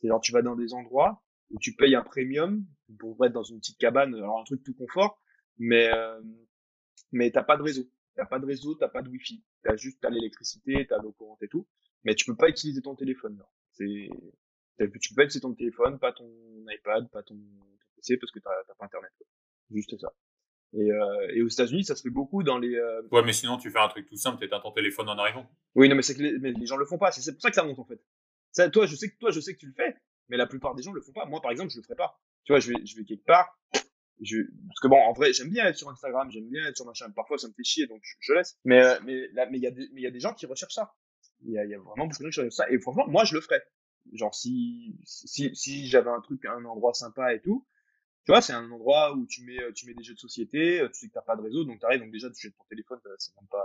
[0.00, 1.20] C'est genre, tu vas dans des endroits
[1.50, 2.64] où tu payes un premium
[3.00, 5.18] pour être dans une petite cabane, alors un truc tout confort,
[5.58, 6.20] mais euh,
[7.12, 7.84] mais t'as pas de réseau.
[8.14, 9.42] T'as pas de réseau, t'as pas de wifi.
[9.62, 11.66] T'as juste t'as l'électricité, t'as l'eau courante et tout,
[12.04, 13.36] mais tu peux pas utiliser ton téléphone.
[13.38, 13.48] là.
[13.72, 14.08] C'est
[14.78, 16.28] tu peux pas utiliser ton téléphone, pas ton
[16.68, 19.10] iPad, pas ton, ton PC parce que t'as t'as pas internet.
[19.16, 19.26] quoi.
[19.70, 20.12] Juste ça.
[20.74, 22.74] Et, euh, et aux États-Unis, ça se fait beaucoup dans les.
[22.74, 25.46] euh, Ouais, mais sinon, tu fais un truc tout simple, t'éteins ton téléphone en arrivant.
[25.74, 27.12] Oui, non, mais c'est que les, mais les gens le font pas.
[27.12, 28.00] C'est c'est pour ça que ça monte en fait.
[28.52, 29.94] Ça, toi, je sais que toi, je sais que tu le fais,
[30.28, 31.26] mais la plupart des gens le font pas.
[31.26, 32.18] Moi, par exemple, je le ferai pas.
[32.44, 33.58] Tu vois, je vais, je vais quelque part.
[34.22, 36.86] Je, parce que bon, en vrai, j'aime bien être sur Instagram, j'aime bien être sur
[36.86, 37.10] machin.
[37.10, 38.58] Parfois, ça me fait chier, donc je, laisse.
[38.64, 40.32] Mais, euh, mais là, mais il y a des, mais il y a des gens
[40.32, 40.94] qui recherchent ça.
[41.44, 42.70] Il y a, y a vraiment beaucoup de gens qui recherchent ça.
[42.70, 43.62] Et franchement, moi, je le ferais.
[44.12, 47.66] Genre, si, si, si j'avais un truc, un endroit sympa et tout,
[48.24, 50.80] tu vois, c'est un endroit où tu mets, euh, tu mets des jeux de société,
[50.80, 52.64] euh, tu sais que t'as pas de réseau, donc t'arrives, donc déjà, tu jettes ton
[52.64, 53.64] téléphone, euh, c'est même pas,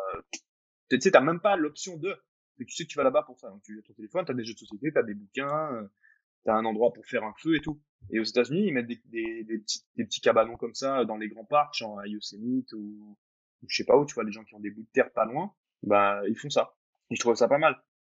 [0.90, 2.16] tu sais, t'as même pas l'option de,
[2.58, 3.50] mais tu sais que tu vas là-bas pour ça.
[3.50, 5.88] Donc tu as ton téléphone, t'as des jeux de société, t'as des bouquins, euh,
[6.48, 7.78] t'as un endroit pour faire un feu et tout.
[8.10, 11.18] Et aux États-Unis, ils mettent des, des, des petits, des petits cabanons comme ça dans
[11.18, 13.18] les grands parcs, genre à Yosemite ou,
[13.62, 15.12] ou je sais pas où, tu vois, les gens qui ont des bouts de terre
[15.12, 16.74] pas loin, bah ils font ça.
[17.10, 17.76] Et je trouve ça pas mal.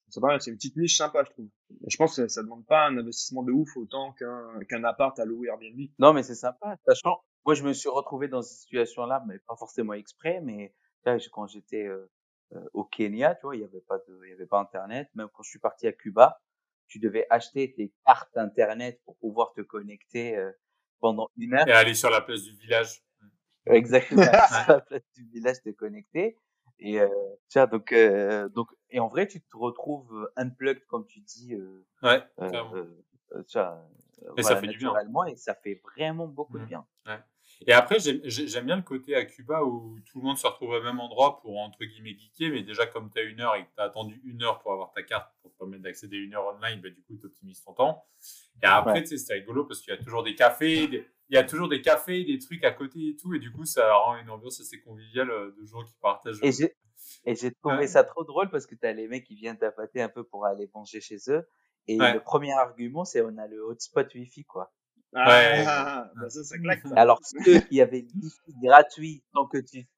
[0.09, 1.49] C'est pas mal, c'est une petite niche sympa, je trouve.
[1.89, 5.25] Je pense que ça, demande pas un investissement de ouf autant qu'un qu'un appart à
[5.25, 5.81] louer Airbnb.
[5.99, 6.77] Non, mais c'est sympa.
[6.87, 10.73] Sachant, moi, je me suis retrouvé dans cette situation-là, mais pas forcément exprès, mais
[11.05, 12.11] vois, quand j'étais euh,
[12.53, 15.09] euh, au Kenya, tu vois, il y avait pas de, il y avait pas Internet.
[15.15, 16.41] Même quand je suis parti à Cuba,
[16.91, 20.51] tu devais acheter tes cartes Internet pour pouvoir te connecter euh,
[20.99, 21.67] pendant une heure.
[21.67, 23.03] Et aller sur la place du village.
[23.67, 24.23] Exactement.
[24.49, 26.37] Sur la place du village, te connecter.
[26.81, 27.09] Et euh,
[27.55, 31.87] vois, donc, euh, donc, et en vrai, tu te retrouves unplugged, comme tu dis, euh,
[32.03, 32.51] Ouais, euh,
[33.33, 34.93] euh, euh, Et ça fait du bien.
[35.29, 36.69] et ça fait vraiment beaucoup de Mhm.
[36.69, 36.87] bien.
[37.67, 40.47] Et après, j'aime j'ai- j'aime bien le côté à Cuba où tout le monde se
[40.47, 42.51] retrouve au même endroit pour, entre guillemets, geeker.
[42.53, 44.73] Mais déjà, comme tu as une heure et que tu as attendu une heure pour
[44.73, 47.63] avoir ta carte pour te permettre d'accéder une heure online, bah, du coup, tu optimises
[47.63, 48.05] ton temps.
[48.63, 49.05] Et après, Ouais.
[49.05, 51.69] tu c'est rigolo parce qu'il y a toujours des cafés, des- il y a toujours
[51.69, 53.35] des cafés, des trucs à côté et tout.
[53.35, 56.39] Et du coup, ça rend une ambiance assez conviviale euh, de gens qui partagent.
[56.43, 56.75] Et j'ai,
[57.27, 57.87] et j'ai trouvé Ouais.
[57.87, 60.69] ça trop drôle parce que t'as les mecs qui viennent tapater un peu pour aller
[60.75, 61.47] manger chez eux.
[61.89, 62.15] Et Ouais.
[62.15, 64.73] le premier argument, c'est on a le hotspot Wi-Fi, quoi.
[65.13, 65.65] Ouais.
[65.67, 66.83] Ah, bah ça, ça claque.
[66.87, 66.95] ça.
[66.97, 69.89] Alors, ceux qui avaient le Wi-Fi gratuit, tant que tu,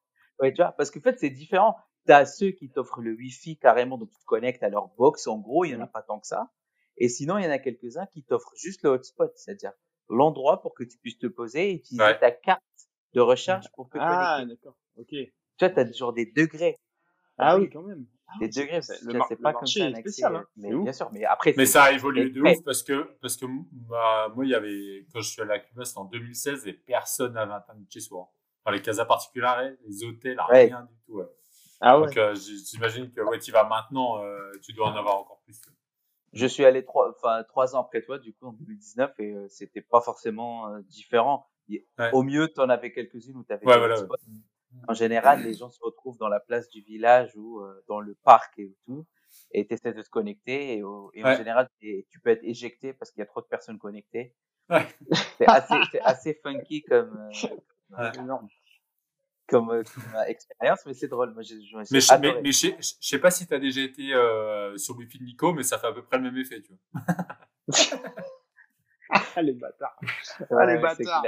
[0.41, 1.77] ouais, tu vois, parce qu'en fait, c'est différent.
[2.07, 5.27] T'as ceux qui t'offrent le Wi-Fi carrément, donc tu te connectes à leur box.
[5.27, 6.51] En gros, il y en a pas tant que ça.
[6.97, 9.73] Et sinon, il y en a quelques-uns qui t'offrent juste le hotspot, c'est-à-dire
[10.09, 12.19] l'endroit pour que tu puisses te poser et utiliser Ouais.
[12.19, 12.63] ta carte
[13.15, 14.55] de recharge pour te Ah, connecter.
[14.57, 14.77] d'accord.
[14.97, 15.09] Ok.
[15.11, 16.77] Tu vois, t'as genre des degrés.
[17.39, 18.07] Ah oui, quand même.
[18.41, 20.37] C'est- degrés, le, mar- le comme ça est spécial.
[20.37, 20.47] Hein.
[20.57, 22.57] mais bien sûr, mais après, Mais ça a évolué de Ouais.
[22.57, 25.59] ouf parce que, parce que bah, moi, il y avait, quand je suis allé à
[25.59, 28.29] Cuba, c'était en 2016 et personne n'avait Internet chez soi.
[28.65, 30.67] Dans les casas particulières, les hôtels, Ouais.
[30.67, 31.19] rien du tout.
[31.19, 31.27] ouais.
[31.81, 32.07] Ah ouais.
[32.07, 32.35] Donc, euh,
[32.71, 35.61] j'imagine que ouais, tu vas maintenant, euh, tu dois en avoir encore plus.
[36.33, 39.47] je suis allé trois, enfin, trois ans après toi, du coup, en 2019, et euh,
[39.49, 41.49] c'était pas forcément euh, différent.
[41.69, 42.11] Ouais.
[42.13, 43.95] Au mieux, t'en avais quelques-unes où t'avais Ouais, des voilà.
[43.99, 44.15] hotspots.
[44.89, 48.15] En général, les gens se retrouvent dans la place du village ou euh, dans le
[48.25, 49.07] parc et tout,
[49.53, 53.11] et t'essaies de te connecter, et, au- et en général, tu peux être éjecté parce
[53.11, 54.35] qu'il y a trop de personnes connectées.
[54.71, 54.87] Ouais.
[55.39, 57.49] C'est assez, funky comme, euh,
[57.99, 58.11] Ouais.
[58.19, 58.49] Énorme.
[59.49, 61.33] comme, euh, comme, expérience, mais c'est drôle.
[61.35, 62.43] Moi, Mais, je, mais, adoré.
[62.43, 65.25] mais je sais- je sais pas si tu as déjà été euh, sur Wi-Fi de
[65.25, 66.63] Nico, mais ça fait à peu près le même effet.
[66.63, 67.03] Tu vois.
[69.37, 69.99] Ah, les bâtards.
[70.51, 71.23] Ouais, les bâtards.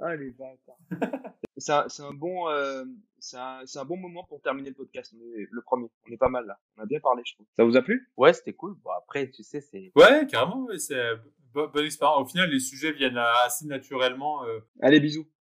[0.00, 0.78] Ah, les bâtards.
[1.56, 2.84] c'est un, c'est un bon, euh,
[3.18, 5.14] c'est un, bon moment pour terminer le podcast.
[5.16, 5.88] On est le premier.
[6.08, 6.58] On est pas mal là.
[6.76, 7.46] On a bien parlé, je trouve.
[7.56, 8.10] Ça vous a plu?
[8.16, 8.74] Ouais, c'était cool.
[8.84, 10.64] Bon, après, tu sais, c'est, Ouais, carrément.
[10.64, 11.00] ouais, c'est
[11.52, 12.20] bo- bonne expérience.
[12.22, 14.44] Au final, les sujets viennent assez naturellement.
[14.44, 15.26] euh, Allez, bisous.